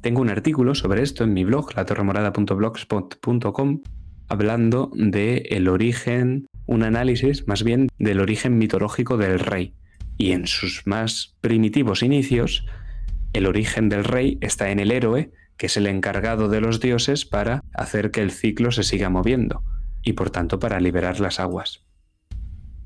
Tengo 0.00 0.20
un 0.20 0.30
artículo 0.30 0.74
sobre 0.74 1.02
esto 1.02 1.24
en 1.24 1.32
mi 1.32 1.44
blog, 1.44 1.74
latorremorada.blogspot.com, 1.74 3.80
hablando 4.28 4.90
de 4.94 5.36
el 5.50 5.68
origen, 5.68 6.46
un 6.66 6.82
análisis 6.82 7.46
más 7.46 7.62
bien 7.62 7.88
del 7.98 8.20
origen 8.20 8.58
mitológico 8.58 9.16
del 9.16 9.38
rey. 9.38 9.74
Y 10.16 10.32
en 10.32 10.46
sus 10.46 10.86
más 10.86 11.36
primitivos 11.40 12.02
inicios, 12.02 12.66
el 13.32 13.46
origen 13.46 13.88
del 13.88 14.04
rey 14.04 14.38
está 14.40 14.70
en 14.70 14.78
el 14.78 14.92
héroe, 14.92 15.32
que 15.56 15.66
es 15.66 15.76
el 15.76 15.86
encargado 15.86 16.48
de 16.48 16.60
los 16.60 16.80
dioses 16.80 17.24
para 17.24 17.62
hacer 17.74 18.10
que 18.10 18.22
el 18.22 18.30
ciclo 18.30 18.70
se 18.70 18.82
siga 18.82 19.10
moviendo 19.10 19.62
y 20.02 20.12
por 20.12 20.30
tanto 20.30 20.58
para 20.58 20.80
liberar 20.80 21.20
las 21.20 21.40
aguas. 21.40 21.84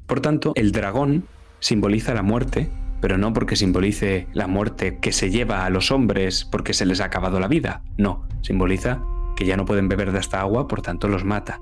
Por 0.06 0.20
tanto, 0.20 0.52
el 0.54 0.72
dragón 0.72 1.24
simboliza 1.60 2.14
la 2.14 2.22
muerte, 2.22 2.70
pero 3.00 3.18
no 3.18 3.32
porque 3.32 3.56
simbolice 3.56 4.26
la 4.32 4.46
muerte 4.46 4.98
que 5.00 5.12
se 5.12 5.30
lleva 5.30 5.66
a 5.66 5.70
los 5.70 5.90
hombres 5.90 6.44
porque 6.44 6.72
se 6.72 6.86
les 6.86 7.00
ha 7.00 7.06
acabado 7.06 7.40
la 7.40 7.48
vida. 7.48 7.82
No, 7.98 8.26
simboliza 8.42 9.02
que 9.36 9.44
ya 9.44 9.56
no 9.56 9.66
pueden 9.66 9.88
beber 9.88 10.12
de 10.12 10.18
esta 10.18 10.40
agua, 10.40 10.66
por 10.66 10.82
tanto 10.82 11.08
los 11.08 11.24
mata. 11.24 11.60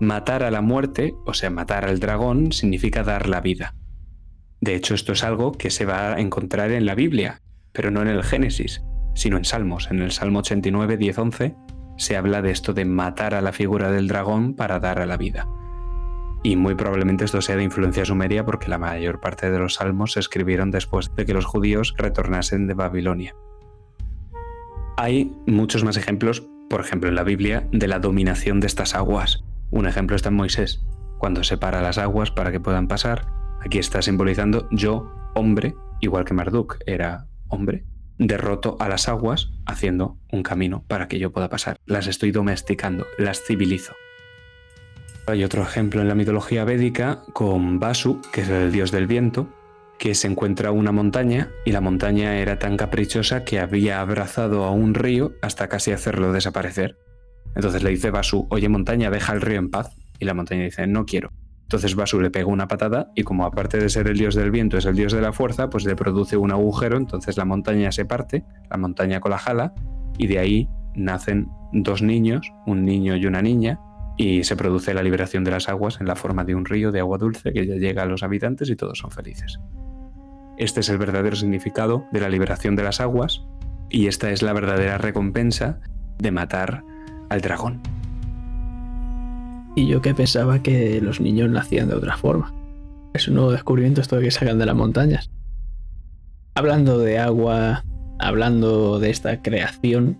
Matar 0.00 0.42
a 0.42 0.50
la 0.50 0.62
muerte, 0.62 1.14
o 1.26 1.34
sea, 1.34 1.50
matar 1.50 1.84
al 1.84 2.00
dragón, 2.00 2.52
significa 2.52 3.02
dar 3.02 3.28
la 3.28 3.40
vida. 3.40 3.74
De 4.60 4.74
hecho, 4.74 4.94
esto 4.94 5.12
es 5.12 5.24
algo 5.24 5.52
que 5.52 5.70
se 5.70 5.84
va 5.84 6.14
a 6.14 6.20
encontrar 6.20 6.70
en 6.70 6.86
la 6.86 6.94
Biblia, 6.94 7.42
pero 7.72 7.90
no 7.90 8.02
en 8.02 8.08
el 8.08 8.22
Génesis, 8.22 8.82
sino 9.14 9.36
en 9.36 9.44
Salmos. 9.44 9.90
En 9.90 10.00
el 10.00 10.10
Salmo 10.10 10.40
89, 10.40 10.96
10, 10.96 11.18
11 11.18 11.56
se 11.96 12.16
habla 12.16 12.40
de 12.40 12.50
esto 12.50 12.72
de 12.72 12.86
matar 12.86 13.34
a 13.34 13.42
la 13.42 13.52
figura 13.52 13.90
del 13.90 14.08
dragón 14.08 14.54
para 14.54 14.80
dar 14.80 15.00
a 15.00 15.06
la 15.06 15.18
vida. 15.18 15.46
Y 16.42 16.56
muy 16.56 16.74
probablemente 16.74 17.26
esto 17.26 17.42
sea 17.42 17.56
de 17.56 17.64
influencia 17.64 18.06
sumeria 18.06 18.44
porque 18.46 18.68
la 18.68 18.78
mayor 18.78 19.20
parte 19.20 19.50
de 19.50 19.58
los 19.58 19.74
salmos 19.74 20.12
se 20.12 20.20
escribieron 20.20 20.70
después 20.70 21.14
de 21.14 21.26
que 21.26 21.34
los 21.34 21.44
judíos 21.44 21.94
retornasen 21.98 22.66
de 22.66 22.74
Babilonia. 22.74 23.36
Hay 24.96 25.34
muchos 25.46 25.84
más 25.84 25.98
ejemplos, 25.98 26.48
por 26.70 26.80
ejemplo 26.80 27.08
en 27.08 27.14
la 27.14 27.24
Biblia, 27.24 27.68
de 27.72 27.88
la 27.88 27.98
dominación 27.98 28.60
de 28.60 28.66
estas 28.66 28.94
aguas. 28.94 29.44
Un 29.70 29.86
ejemplo 29.86 30.16
está 30.16 30.30
en 30.30 30.36
Moisés, 30.36 30.84
cuando 31.18 31.44
separa 31.44 31.82
las 31.82 31.98
aguas 31.98 32.30
para 32.30 32.50
que 32.50 32.60
puedan 32.60 32.88
pasar. 32.88 33.26
Aquí 33.60 33.78
está 33.78 34.02
simbolizando 34.02 34.68
yo, 34.70 35.12
hombre, 35.34 35.74
igual 36.00 36.24
que 36.24 36.34
Marduk 36.34 36.78
era 36.86 37.26
hombre, 37.48 37.84
derroto 38.18 38.76
a 38.80 38.88
las 38.88 39.08
aguas 39.08 39.50
haciendo 39.66 40.18
un 40.32 40.42
camino 40.42 40.84
para 40.88 41.08
que 41.08 41.18
yo 41.18 41.32
pueda 41.32 41.48
pasar. 41.48 41.78
Las 41.86 42.06
estoy 42.06 42.32
domesticando, 42.32 43.06
las 43.18 43.42
civilizo. 43.42 43.94
Hay 45.26 45.44
otro 45.44 45.62
ejemplo 45.62 46.00
en 46.00 46.08
la 46.08 46.14
mitología 46.14 46.64
védica 46.64 47.22
con 47.32 47.78
Vasu, 47.78 48.20
que 48.32 48.40
es 48.40 48.48
el 48.48 48.72
dios 48.72 48.90
del 48.90 49.06
viento, 49.06 49.48
que 49.98 50.14
se 50.14 50.26
encuentra 50.26 50.72
una 50.72 50.92
montaña 50.92 51.50
y 51.64 51.72
la 51.72 51.80
montaña 51.80 52.38
era 52.38 52.58
tan 52.58 52.76
caprichosa 52.76 53.44
que 53.44 53.60
había 53.60 54.00
abrazado 54.00 54.64
a 54.64 54.70
un 54.70 54.94
río 54.94 55.34
hasta 55.42 55.68
casi 55.68 55.92
hacerlo 55.92 56.32
desaparecer. 56.32 56.96
Entonces 57.54 57.82
le 57.82 57.90
dice 57.90 58.10
Vasu, 58.10 58.46
oye 58.50 58.68
montaña, 58.68 59.10
deja 59.10 59.32
el 59.32 59.40
río 59.40 59.58
en 59.58 59.70
paz. 59.70 59.94
Y 60.18 60.24
la 60.24 60.34
montaña 60.34 60.64
dice, 60.64 60.86
no 60.86 61.06
quiero. 61.06 61.30
Entonces 61.70 61.94
Vasu 61.94 62.20
le 62.20 62.30
pega 62.30 62.46
una 62.46 62.66
patada 62.66 63.12
y 63.14 63.22
como 63.22 63.44
aparte 63.44 63.78
de 63.78 63.88
ser 63.88 64.08
el 64.08 64.18
dios 64.18 64.34
del 64.34 64.50
viento 64.50 64.76
es 64.76 64.86
el 64.86 64.96
dios 64.96 65.12
de 65.12 65.20
la 65.20 65.32
fuerza, 65.32 65.70
pues 65.70 65.84
le 65.84 65.94
produce 65.94 66.36
un 66.36 66.50
agujero, 66.50 66.96
entonces 66.96 67.36
la 67.36 67.44
montaña 67.44 67.92
se 67.92 68.04
parte, 68.04 68.44
la 68.68 68.76
montaña 68.76 69.20
con 69.20 69.30
la 69.30 69.38
jala, 69.38 69.72
y 70.18 70.26
de 70.26 70.40
ahí 70.40 70.68
nacen 70.96 71.48
dos 71.72 72.02
niños, 72.02 72.52
un 72.66 72.84
niño 72.84 73.14
y 73.14 73.24
una 73.26 73.40
niña, 73.40 73.78
y 74.16 74.42
se 74.42 74.56
produce 74.56 74.94
la 74.94 75.04
liberación 75.04 75.44
de 75.44 75.52
las 75.52 75.68
aguas 75.68 76.00
en 76.00 76.08
la 76.08 76.16
forma 76.16 76.42
de 76.42 76.56
un 76.56 76.64
río 76.64 76.90
de 76.90 76.98
agua 76.98 77.18
dulce 77.18 77.52
que 77.52 77.64
ya 77.64 77.76
llega 77.76 78.02
a 78.02 78.06
los 78.06 78.24
habitantes 78.24 78.68
y 78.68 78.74
todos 78.74 78.98
son 78.98 79.12
felices. 79.12 79.60
Este 80.58 80.80
es 80.80 80.88
el 80.88 80.98
verdadero 80.98 81.36
significado 81.36 82.04
de 82.10 82.20
la 82.20 82.28
liberación 82.28 82.74
de 82.74 82.82
las 82.82 83.00
aguas 83.00 83.44
y 83.88 84.08
esta 84.08 84.30
es 84.30 84.42
la 84.42 84.52
verdadera 84.52 84.98
recompensa 84.98 85.78
de 86.18 86.32
matar 86.32 86.82
al 87.30 87.40
dragón. 87.40 87.80
Y 89.74 89.86
yo 89.86 90.02
que 90.02 90.14
pensaba 90.14 90.62
que 90.62 91.00
los 91.00 91.20
niños 91.20 91.48
nacían 91.48 91.88
de 91.88 91.94
otra 91.94 92.16
forma. 92.16 92.52
Es 93.14 93.28
un 93.28 93.34
nuevo 93.34 93.52
descubrimiento 93.52 94.00
esto 94.00 94.16
de 94.16 94.24
que 94.24 94.30
sacan 94.30 94.58
de 94.58 94.66
las 94.66 94.76
montañas. 94.76 95.30
Hablando 96.54 96.98
de 96.98 97.18
agua, 97.18 97.84
hablando 98.18 98.98
de 98.98 99.10
esta 99.10 99.40
creación, 99.40 100.18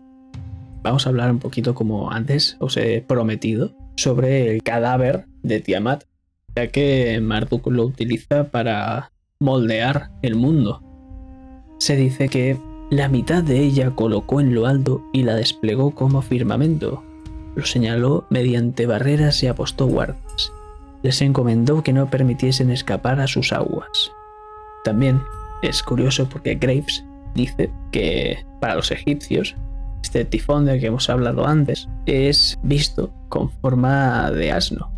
vamos 0.83 1.07
a 1.07 1.11
hablar 1.11 1.31
un 1.31 1.38
poquito 1.38 1.75
como 1.75 2.11
antes 2.11 2.57
os 2.61 2.77
he 2.77 3.05
prometido 3.07 3.75
sobre 3.96 4.51
el 4.51 4.62
cadáver 4.62 5.27
de 5.42 5.61
Tiamat, 5.61 6.05
ya 6.57 6.68
que 6.68 7.20
Marduk 7.20 7.66
lo 7.66 7.85
utiliza 7.85 8.44
para 8.51 9.12
moldear 9.40 10.11
el 10.23 10.37
mundo. 10.37 10.83
Se 11.79 11.96
dice 11.96 12.29
que 12.29 12.57
la 12.90 13.09
mitad 13.09 13.42
de 13.44 13.61
ella 13.61 13.92
colocó 13.94 14.40
en 14.40 14.55
lo 14.55 14.66
alto 14.66 15.03
y 15.12 15.22
la 15.22 15.37
desplegó 15.37 15.92
como 15.92 16.22
firmamento, 16.22 17.05
lo 17.55 17.64
señaló 17.64 18.26
mediante 18.31 18.87
barreras 18.87 19.42
y 19.42 19.46
apostó 19.46 19.87
guardas. 19.87 20.53
Les 21.03 21.22
encomendó 21.22 21.83
que 21.83 21.92
no 21.92 22.11
permitiesen 22.11 22.70
escapar 22.70 23.20
a 23.20 23.29
sus 23.29 23.53
aguas. 23.53 24.12
También 24.85 25.22
es 25.62 25.83
curioso 25.83 26.29
porque 26.29 26.57
Graves 26.57 27.05
dice 27.35 27.70
que 27.92 28.44
para 28.61 28.74
los 28.74 28.90
egipcios 28.90 29.55
este 30.03 30.24
tifón 30.24 30.64
del 30.64 30.81
que 30.81 30.87
hemos 30.87 31.09
hablado 31.09 31.46
antes 31.46 31.88
es 32.07 32.59
visto 32.62 33.12
con 33.29 33.50
forma 33.50 34.31
de 34.33 34.50
asno. 34.50 34.90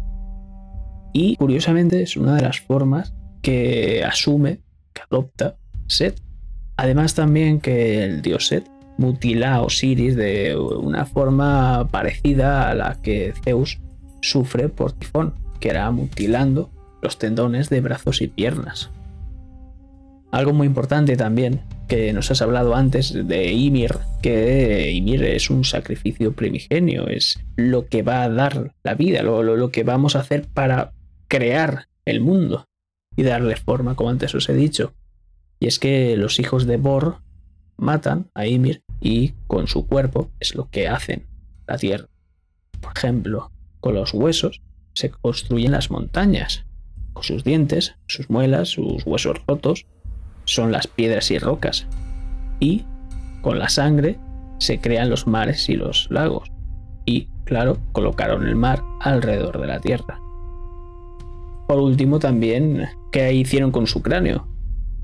Y 1.12 1.36
curiosamente 1.36 2.02
es 2.02 2.16
una 2.16 2.36
de 2.36 2.42
las 2.42 2.60
formas 2.60 3.12
que 3.42 4.02
asume, 4.04 4.60
que 4.94 5.02
adopta 5.02 5.56
Set. 5.88 6.18
Además 6.82 7.14
también 7.14 7.60
que 7.60 8.02
el 8.02 8.22
dios 8.22 8.48
Set 8.48 8.68
mutila 8.98 9.54
a 9.54 9.62
Osiris 9.62 10.16
de 10.16 10.56
una 10.56 11.06
forma 11.06 11.86
parecida 11.92 12.68
a 12.68 12.74
la 12.74 13.00
que 13.00 13.34
Zeus 13.44 13.78
sufre 14.20 14.68
por 14.68 14.90
tifón, 14.90 15.32
que 15.60 15.68
era 15.68 15.88
mutilando 15.92 16.72
los 17.00 17.20
tendones 17.20 17.70
de 17.70 17.82
brazos 17.82 18.20
y 18.20 18.26
piernas. 18.26 18.90
Algo 20.32 20.54
muy 20.54 20.66
importante 20.66 21.16
también, 21.16 21.60
que 21.86 22.12
nos 22.12 22.32
has 22.32 22.42
hablado 22.42 22.74
antes 22.74 23.12
de 23.12 23.52
Ymir, 23.52 23.98
que 24.20 24.90
Ymir 24.90 25.22
es 25.22 25.50
un 25.50 25.64
sacrificio 25.64 26.32
primigenio, 26.32 27.06
es 27.06 27.38
lo 27.54 27.86
que 27.86 28.02
va 28.02 28.24
a 28.24 28.28
dar 28.28 28.74
la 28.82 28.94
vida, 28.94 29.22
lo, 29.22 29.44
lo 29.44 29.70
que 29.70 29.84
vamos 29.84 30.16
a 30.16 30.20
hacer 30.20 30.48
para 30.52 30.94
crear 31.28 31.86
el 32.04 32.20
mundo 32.20 32.66
y 33.14 33.22
darle 33.22 33.54
forma, 33.54 33.94
como 33.94 34.10
antes 34.10 34.34
os 34.34 34.48
he 34.48 34.54
dicho. 34.54 34.94
Y 35.62 35.68
es 35.68 35.78
que 35.78 36.16
los 36.16 36.40
hijos 36.40 36.66
de 36.66 36.76
Bor 36.76 37.18
matan 37.76 38.28
a 38.34 38.48
Ymir 38.48 38.82
y 39.00 39.34
con 39.46 39.68
su 39.68 39.86
cuerpo 39.86 40.28
es 40.40 40.56
lo 40.56 40.68
que 40.68 40.88
hacen 40.88 41.28
la 41.68 41.78
tierra. 41.78 42.08
Por 42.80 42.90
ejemplo, 42.96 43.52
con 43.78 43.94
los 43.94 44.12
huesos 44.12 44.60
se 44.94 45.10
construyen 45.10 45.70
las 45.70 45.88
montañas. 45.88 46.64
Con 47.12 47.22
sus 47.22 47.44
dientes, 47.44 47.94
sus 48.08 48.28
muelas, 48.28 48.70
sus 48.70 49.06
huesos 49.06 49.40
rotos, 49.46 49.86
son 50.46 50.72
las 50.72 50.88
piedras 50.88 51.30
y 51.30 51.38
rocas. 51.38 51.86
Y 52.58 52.84
con 53.40 53.60
la 53.60 53.68
sangre 53.68 54.18
se 54.58 54.80
crean 54.80 55.10
los 55.10 55.28
mares 55.28 55.68
y 55.68 55.74
los 55.74 56.08
lagos. 56.10 56.50
Y, 57.04 57.28
claro, 57.44 57.78
colocaron 57.92 58.48
el 58.48 58.56
mar 58.56 58.82
alrededor 58.98 59.60
de 59.60 59.68
la 59.68 59.78
tierra. 59.78 60.18
Por 61.68 61.78
último, 61.78 62.18
también, 62.18 62.88
¿qué 63.12 63.32
hicieron 63.32 63.70
con 63.70 63.86
su 63.86 64.02
cráneo? 64.02 64.51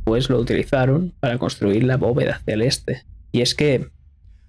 Pues 0.09 0.31
lo 0.31 0.39
utilizaron 0.39 1.13
para 1.21 1.37
construir 1.37 1.85
la 1.85 1.99
bóveda 1.99 2.41
celeste. 2.47 3.05
Y 3.31 3.43
es 3.43 3.55
que 3.55 3.91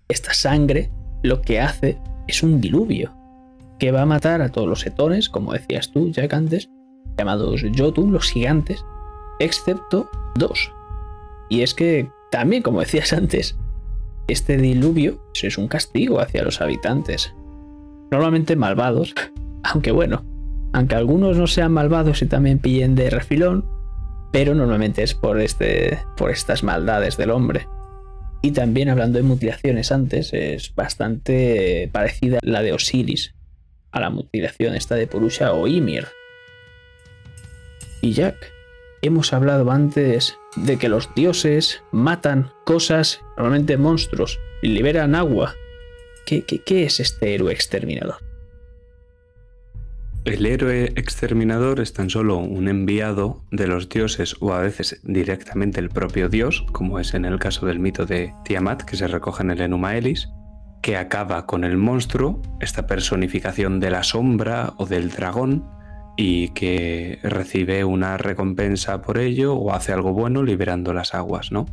esta 0.07 0.33
sangre 0.33 0.89
lo 1.21 1.41
que 1.41 1.59
hace 1.59 1.99
es 2.29 2.43
un 2.43 2.61
diluvio 2.61 3.13
que 3.77 3.91
va 3.91 4.03
a 4.03 4.05
matar 4.05 4.41
a 4.41 4.53
todos 4.53 4.69
los 4.69 4.85
etones, 4.85 5.27
como 5.27 5.51
decías 5.51 5.91
tú, 5.91 6.11
Jack, 6.11 6.33
antes, 6.33 6.69
llamados 7.17 7.61
Jotun, 7.77 8.13
los 8.13 8.31
gigantes, 8.31 8.85
excepto 9.41 10.09
dos. 10.35 10.71
Y 11.49 11.61
es 11.61 11.73
que 11.73 12.09
también, 12.31 12.63
como 12.63 12.79
decías 12.79 13.11
antes, 13.11 13.57
este 14.29 14.55
diluvio 14.55 15.21
es 15.43 15.57
un 15.57 15.67
castigo 15.67 16.21
hacia 16.21 16.45
los 16.45 16.61
habitantes. 16.61 17.35
Normalmente 18.11 18.55
malvados, 18.55 19.13
aunque 19.63 19.91
bueno, 19.91 20.23
aunque 20.71 20.95
algunos 20.95 21.35
no 21.35 21.47
sean 21.47 21.73
malvados 21.73 22.21
y 22.21 22.27
también 22.27 22.59
pillen 22.59 22.95
de 22.95 23.09
refilón, 23.09 23.78
pero 24.31 24.55
normalmente 24.55 25.03
es 25.03 25.13
por, 25.13 25.39
este, 25.39 25.99
por 26.17 26.31
estas 26.31 26.63
maldades 26.63 27.17
del 27.17 27.31
hombre. 27.31 27.67
Y 28.41 28.51
también 28.51 28.89
hablando 28.89 29.17
de 29.17 29.23
mutilaciones 29.23 29.91
antes, 29.91 30.33
es 30.33 30.73
bastante 30.73 31.89
parecida 31.91 32.39
la 32.41 32.61
de 32.61 32.73
Osiris 32.73 33.35
a 33.91 33.99
la 33.99 34.09
mutilación 34.09 34.75
esta 34.75 34.95
de 34.95 35.07
Purusha 35.07 35.53
o 35.53 35.67
Ymir. 35.67 36.07
Y 38.01 38.13
Jack, 38.13 38.53
hemos 39.01 39.33
hablado 39.33 39.69
antes 39.71 40.37
de 40.55 40.77
que 40.77 40.89
los 40.89 41.13
dioses 41.15 41.83
matan 41.91 42.51
cosas, 42.65 43.19
normalmente 43.37 43.77
monstruos, 43.77 44.39
y 44.61 44.69
liberan 44.69 45.15
agua. 45.15 45.55
¿Qué, 46.25 46.43
es 46.67 46.99
este 46.99 47.33
héroe 47.33 47.51
exterminador? 47.51 48.28
El 50.25 50.45
héroe 50.45 50.91
exterminador 50.95 51.79
es 51.79 51.93
tan 51.93 52.09
solo 52.09 52.37
un 52.37 52.67
enviado 52.67 53.45
de 53.51 53.67
los 53.67 53.87
dioses 53.87 54.35
o 54.41 54.53
a 54.53 54.59
veces 54.59 54.99
directamente 55.03 55.79
el 55.79 55.89
propio 55.89 56.27
dios, 56.29 56.65
como 56.73 56.99
es 56.99 57.13
en 57.13 57.25
el 57.25 57.39
caso 57.39 57.65
del 57.65 57.79
mito 57.79 58.05
de 58.05 58.33
Tiamat 58.43 58.83
que 58.83 58.97
se 58.97 59.07
recoge 59.07 59.43
en 59.43 59.51
el 59.51 59.61
Enuma 59.61 59.95
Elis, 59.95 60.29
que 60.81 60.97
acaba 60.97 61.45
con 61.45 61.63
el 61.63 61.77
monstruo, 61.77 62.41
esta 62.59 62.85
personificación 62.85 63.79
de 63.79 63.91
la 63.91 64.03
sombra 64.03 64.73
o 64.77 64.85
del 64.85 65.09
dragón, 65.09 65.65
y 66.17 66.49
que 66.49 67.19
recibe 67.23 67.85
una 67.85 68.17
recompensa 68.17 69.01
por 69.01 69.19
ello 69.19 69.55
o 69.55 69.71
hace 69.71 69.93
algo 69.93 70.11
bueno 70.11 70.43
liberando 70.43 70.93
las 70.93 71.13
aguas, 71.15 71.53
¿no? 71.53 71.65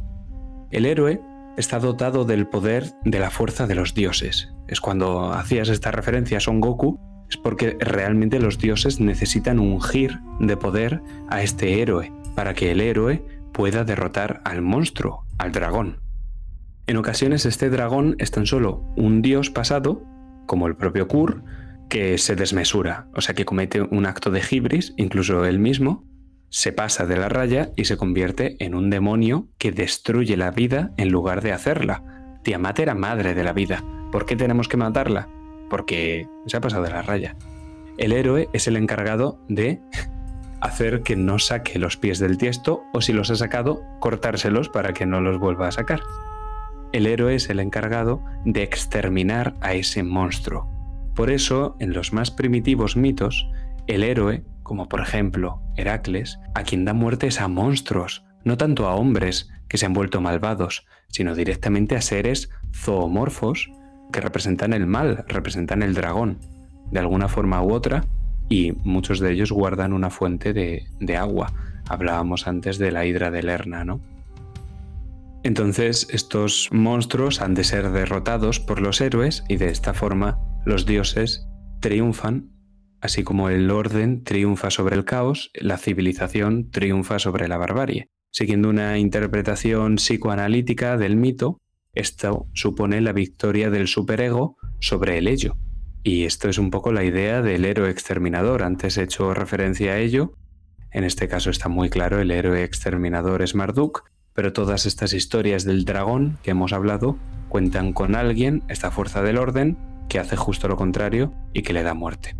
El 0.70 0.86
héroe 0.86 1.20
está 1.56 1.80
dotado 1.80 2.24
del 2.24 2.46
poder 2.46 2.92
de 3.04 3.18
la 3.18 3.30
fuerza 3.30 3.66
de 3.66 3.74
los 3.74 3.92
dioses. 3.92 4.52
Es 4.68 4.80
cuando 4.80 5.32
hacías 5.32 5.68
esta 5.68 5.90
referencia 5.90 6.36
a 6.36 6.40
Son 6.40 6.60
Goku, 6.60 7.00
es 7.28 7.36
porque 7.36 7.76
realmente 7.80 8.40
los 8.40 8.58
dioses 8.58 9.00
necesitan 9.00 9.58
ungir 9.58 10.20
de 10.40 10.56
poder 10.56 11.02
a 11.28 11.42
este 11.42 11.80
héroe 11.80 12.12
para 12.34 12.54
que 12.54 12.70
el 12.70 12.80
héroe 12.80 13.24
pueda 13.52 13.84
derrotar 13.84 14.42
al 14.44 14.62
monstruo, 14.62 15.24
al 15.38 15.52
dragón. 15.52 16.00
En 16.86 16.98
ocasiones 16.98 17.46
este 17.46 17.70
dragón 17.70 18.14
es 18.18 18.30
tan 18.30 18.46
solo 18.46 18.84
un 18.96 19.22
dios 19.22 19.50
pasado, 19.50 20.04
como 20.46 20.68
el 20.68 20.76
propio 20.76 21.08
Kur, 21.08 21.42
que 21.88 22.18
se 22.18 22.36
desmesura, 22.36 23.08
o 23.14 23.20
sea 23.20 23.34
que 23.34 23.44
comete 23.44 23.80
un 23.80 24.06
acto 24.06 24.30
de 24.30 24.42
hibris, 24.48 24.94
incluso 24.96 25.44
él 25.44 25.58
mismo, 25.58 26.04
se 26.48 26.72
pasa 26.72 27.06
de 27.06 27.16
la 27.16 27.28
raya 27.28 27.70
y 27.76 27.86
se 27.86 27.96
convierte 27.96 28.56
en 28.64 28.74
un 28.74 28.90
demonio 28.90 29.48
que 29.58 29.72
destruye 29.72 30.36
la 30.36 30.50
vida 30.50 30.92
en 30.96 31.10
lugar 31.10 31.42
de 31.42 31.52
hacerla. 31.52 32.04
Tiamat 32.44 32.78
era 32.78 32.94
madre 32.94 33.34
de 33.34 33.42
la 33.42 33.52
vida. 33.52 33.84
¿Por 34.12 34.26
qué 34.26 34.36
tenemos 34.36 34.68
que 34.68 34.76
matarla? 34.76 35.28
Porque 35.68 36.28
se 36.46 36.56
ha 36.56 36.60
pasado 36.60 36.82
de 36.84 36.90
la 36.90 37.02
raya. 37.02 37.36
El 37.98 38.12
héroe 38.12 38.48
es 38.52 38.66
el 38.66 38.76
encargado 38.76 39.38
de 39.48 39.80
hacer 40.60 41.02
que 41.02 41.16
no 41.16 41.38
saque 41.38 41.78
los 41.78 41.96
pies 41.96 42.18
del 42.18 42.38
tiesto 42.38 42.82
o 42.92 43.00
si 43.00 43.12
los 43.12 43.30
ha 43.30 43.36
sacado, 43.36 43.82
cortárselos 44.00 44.68
para 44.68 44.92
que 44.92 45.06
no 45.06 45.20
los 45.20 45.38
vuelva 45.38 45.68
a 45.68 45.72
sacar. 45.72 46.00
El 46.92 47.06
héroe 47.06 47.34
es 47.34 47.50
el 47.50 47.60
encargado 47.60 48.22
de 48.44 48.62
exterminar 48.62 49.54
a 49.60 49.74
ese 49.74 50.02
monstruo. 50.02 50.70
Por 51.14 51.30
eso, 51.30 51.76
en 51.78 51.92
los 51.92 52.12
más 52.12 52.30
primitivos 52.30 52.96
mitos, 52.96 53.48
el 53.86 54.02
héroe, 54.02 54.44
como 54.62 54.88
por 54.88 55.00
ejemplo 55.00 55.60
Heracles, 55.76 56.38
a 56.54 56.62
quien 56.62 56.84
da 56.84 56.92
muerte 56.92 57.26
es 57.26 57.40
a 57.40 57.48
monstruos, 57.48 58.24
no 58.44 58.56
tanto 58.56 58.86
a 58.86 58.94
hombres 58.94 59.50
que 59.68 59.78
se 59.78 59.86
han 59.86 59.94
vuelto 59.94 60.20
malvados, 60.20 60.86
sino 61.08 61.34
directamente 61.34 61.96
a 61.96 62.00
seres 62.00 62.50
zoomorfos 62.74 63.70
que 64.12 64.20
representan 64.20 64.72
el 64.72 64.86
mal, 64.86 65.24
representan 65.28 65.82
el 65.82 65.94
dragón, 65.94 66.38
de 66.90 67.00
alguna 67.00 67.28
forma 67.28 67.62
u 67.62 67.72
otra, 67.72 68.04
y 68.48 68.72
muchos 68.84 69.20
de 69.20 69.32
ellos 69.32 69.50
guardan 69.52 69.92
una 69.92 70.10
fuente 70.10 70.52
de, 70.52 71.16
agua. 71.16 71.52
Hablábamos 71.88 72.46
antes 72.46 72.78
de 72.78 72.92
la 72.92 73.06
hidra 73.06 73.30
de 73.30 73.42
Lerna, 73.42 73.84
¿no? 73.84 74.00
Entonces 75.42 76.08
estos 76.10 76.68
monstruos 76.72 77.40
han 77.40 77.54
de 77.54 77.64
ser 77.64 77.90
derrotados 77.90 78.58
por 78.58 78.80
los 78.80 79.00
héroes 79.00 79.44
y 79.48 79.56
de 79.56 79.68
esta 79.68 79.94
forma 79.94 80.40
los 80.64 80.86
dioses 80.86 81.46
triunfan, 81.80 82.50
así 83.00 83.22
como 83.22 83.48
el 83.48 83.70
orden 83.70 84.24
triunfa 84.24 84.70
sobre 84.70 84.96
el 84.96 85.04
caos, 85.04 85.52
la 85.54 85.78
civilización 85.78 86.70
triunfa 86.70 87.20
sobre 87.20 87.46
la 87.46 87.58
barbarie. 87.58 88.08
Siguiendo 88.32 88.68
una 88.68 88.98
interpretación 88.98 89.96
psicoanalítica 89.96 90.96
del 90.96 91.16
mito, 91.16 91.58
esto 91.96 92.46
supone 92.52 93.00
la 93.00 93.12
victoria 93.12 93.70
del 93.70 93.88
superego 93.88 94.56
sobre 94.80 95.18
el 95.18 95.26
ello. 95.26 95.56
Y 96.02 96.24
esto 96.24 96.48
es 96.48 96.58
un 96.58 96.70
poco 96.70 96.92
la 96.92 97.02
idea 97.02 97.42
del 97.42 97.64
héroe 97.64 97.90
exterminador. 97.90 98.62
Antes 98.62 98.96
he 98.98 99.02
hecho 99.02 99.34
referencia 99.34 99.92
a 99.92 99.98
ello. 99.98 100.34
En 100.92 101.04
este 101.04 101.26
caso 101.26 101.50
está 101.50 101.68
muy 101.68 101.90
claro, 101.90 102.20
el 102.20 102.30
héroe 102.30 102.62
exterminador 102.62 103.42
es 103.42 103.54
Marduk, 103.54 104.04
pero 104.34 104.52
todas 104.52 104.86
estas 104.86 105.14
historias 105.14 105.64
del 105.64 105.84
dragón 105.84 106.38
que 106.42 106.52
hemos 106.52 106.72
hablado 106.72 107.16
cuentan 107.48 107.92
con 107.92 108.14
alguien, 108.14 108.62
esta 108.68 108.90
fuerza 108.90 109.22
del 109.22 109.38
orden, 109.38 109.78
que 110.08 110.20
hace 110.20 110.36
justo 110.36 110.68
lo 110.68 110.76
contrario 110.76 111.32
y 111.54 111.62
que 111.62 111.72
le 111.72 111.82
da 111.82 111.94
muerte. 111.94 112.36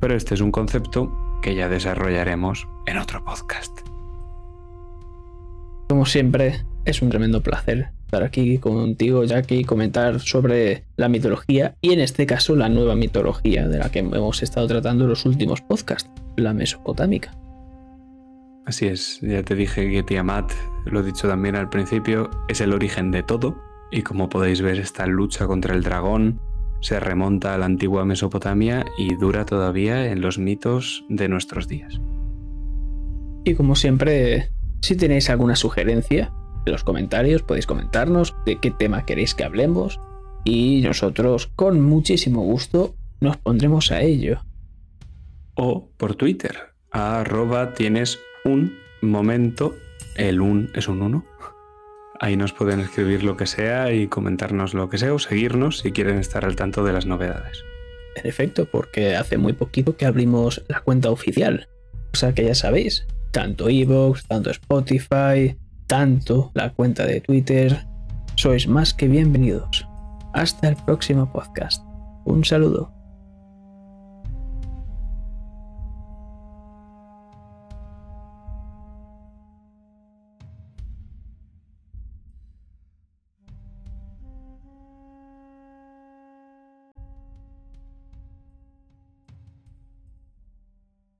Pero 0.00 0.16
este 0.16 0.34
es 0.34 0.40
un 0.40 0.50
concepto 0.50 1.12
que 1.42 1.54
ya 1.54 1.68
desarrollaremos 1.68 2.66
en 2.86 2.98
otro 2.98 3.22
podcast. 3.24 3.80
Como 5.88 6.06
siempre, 6.06 6.64
es 6.84 7.02
un 7.02 7.10
tremendo 7.10 7.42
placer 7.42 7.97
estar 8.08 8.22
aquí 8.22 8.56
contigo, 8.56 9.22
Jackie, 9.24 9.58
y 9.58 9.64
comentar 9.64 10.18
sobre 10.18 10.84
la 10.96 11.10
mitología 11.10 11.74
y 11.82 11.92
en 11.92 12.00
este 12.00 12.24
caso 12.24 12.56
la 12.56 12.70
nueva 12.70 12.94
mitología 12.94 13.68
de 13.68 13.78
la 13.78 13.90
que 13.90 13.98
hemos 13.98 14.42
estado 14.42 14.66
tratando 14.66 15.04
en 15.04 15.10
los 15.10 15.26
últimos 15.26 15.60
podcasts, 15.60 16.10
la 16.36 16.54
mesopotámica. 16.54 17.32
Así 18.64 18.86
es, 18.86 19.20
ya 19.20 19.42
te 19.42 19.54
dije 19.54 19.90
que 19.90 20.02
Tiamat, 20.02 20.50
lo 20.86 21.00
he 21.00 21.02
dicho 21.02 21.28
también 21.28 21.54
al 21.54 21.68
principio, 21.68 22.30
es 22.48 22.62
el 22.62 22.72
origen 22.72 23.10
de 23.10 23.22
todo 23.22 23.58
y 23.90 24.00
como 24.00 24.30
podéis 24.30 24.62
ver 24.62 24.78
esta 24.78 25.06
lucha 25.06 25.46
contra 25.46 25.74
el 25.74 25.82
dragón 25.82 26.40
se 26.80 27.00
remonta 27.00 27.52
a 27.52 27.58
la 27.58 27.66
antigua 27.66 28.06
Mesopotamia 28.06 28.86
y 28.96 29.16
dura 29.16 29.44
todavía 29.44 30.10
en 30.10 30.22
los 30.22 30.38
mitos 30.38 31.04
de 31.10 31.28
nuestros 31.28 31.68
días. 31.68 32.00
Y 33.44 33.54
como 33.54 33.74
siempre, 33.74 34.50
si 34.80 34.96
tenéis 34.96 35.28
alguna 35.28 35.56
sugerencia, 35.56 36.32
en 36.68 36.72
los 36.72 36.84
comentarios 36.84 37.42
podéis 37.42 37.66
comentarnos 37.66 38.34
de 38.46 38.58
qué 38.60 38.70
tema 38.70 39.04
queréis 39.04 39.34
que 39.34 39.44
hablemos 39.44 40.00
y 40.44 40.80
nosotros 40.82 41.48
con 41.56 41.80
muchísimo 41.80 42.42
gusto 42.42 42.94
nos 43.20 43.36
pondremos 43.36 43.90
a 43.90 44.02
ello. 44.02 44.42
O 45.54 45.90
por 45.96 46.14
Twitter, 46.14 46.74
arroba 46.90 47.74
tienes 47.74 48.18
un 48.44 48.78
momento, 49.02 49.74
el 50.16 50.40
un 50.40 50.70
es 50.74 50.88
un 50.88 51.02
uno. 51.02 51.24
Ahí 52.20 52.36
nos 52.36 52.52
pueden 52.52 52.80
escribir 52.80 53.22
lo 53.22 53.36
que 53.36 53.46
sea 53.46 53.92
y 53.92 54.08
comentarnos 54.08 54.74
lo 54.74 54.88
que 54.88 54.98
sea 54.98 55.14
o 55.14 55.18
seguirnos 55.18 55.78
si 55.78 55.92
quieren 55.92 56.18
estar 56.18 56.44
al 56.44 56.56
tanto 56.56 56.84
de 56.84 56.92
las 56.92 57.06
novedades. 57.06 57.62
En 58.16 58.26
efecto, 58.26 58.66
porque 58.66 59.14
hace 59.14 59.38
muy 59.38 59.52
poquito 59.52 59.96
que 59.96 60.06
abrimos 60.06 60.64
la 60.68 60.80
cuenta 60.80 61.10
oficial. 61.10 61.68
O 62.12 62.16
sea 62.16 62.34
que 62.34 62.44
ya 62.44 62.54
sabéis, 62.54 63.06
tanto 63.30 63.68
Evox, 63.68 64.26
tanto 64.26 64.50
Spotify, 64.50 65.56
tanto 65.88 66.52
la 66.54 66.72
cuenta 66.72 67.04
de 67.04 67.20
Twitter. 67.20 67.84
Sois 68.36 68.68
más 68.68 68.94
que 68.94 69.08
bienvenidos. 69.08 69.88
Hasta 70.34 70.68
el 70.68 70.76
próximo 70.76 71.32
podcast. 71.32 71.82
Un 72.24 72.44
saludo. 72.44 72.97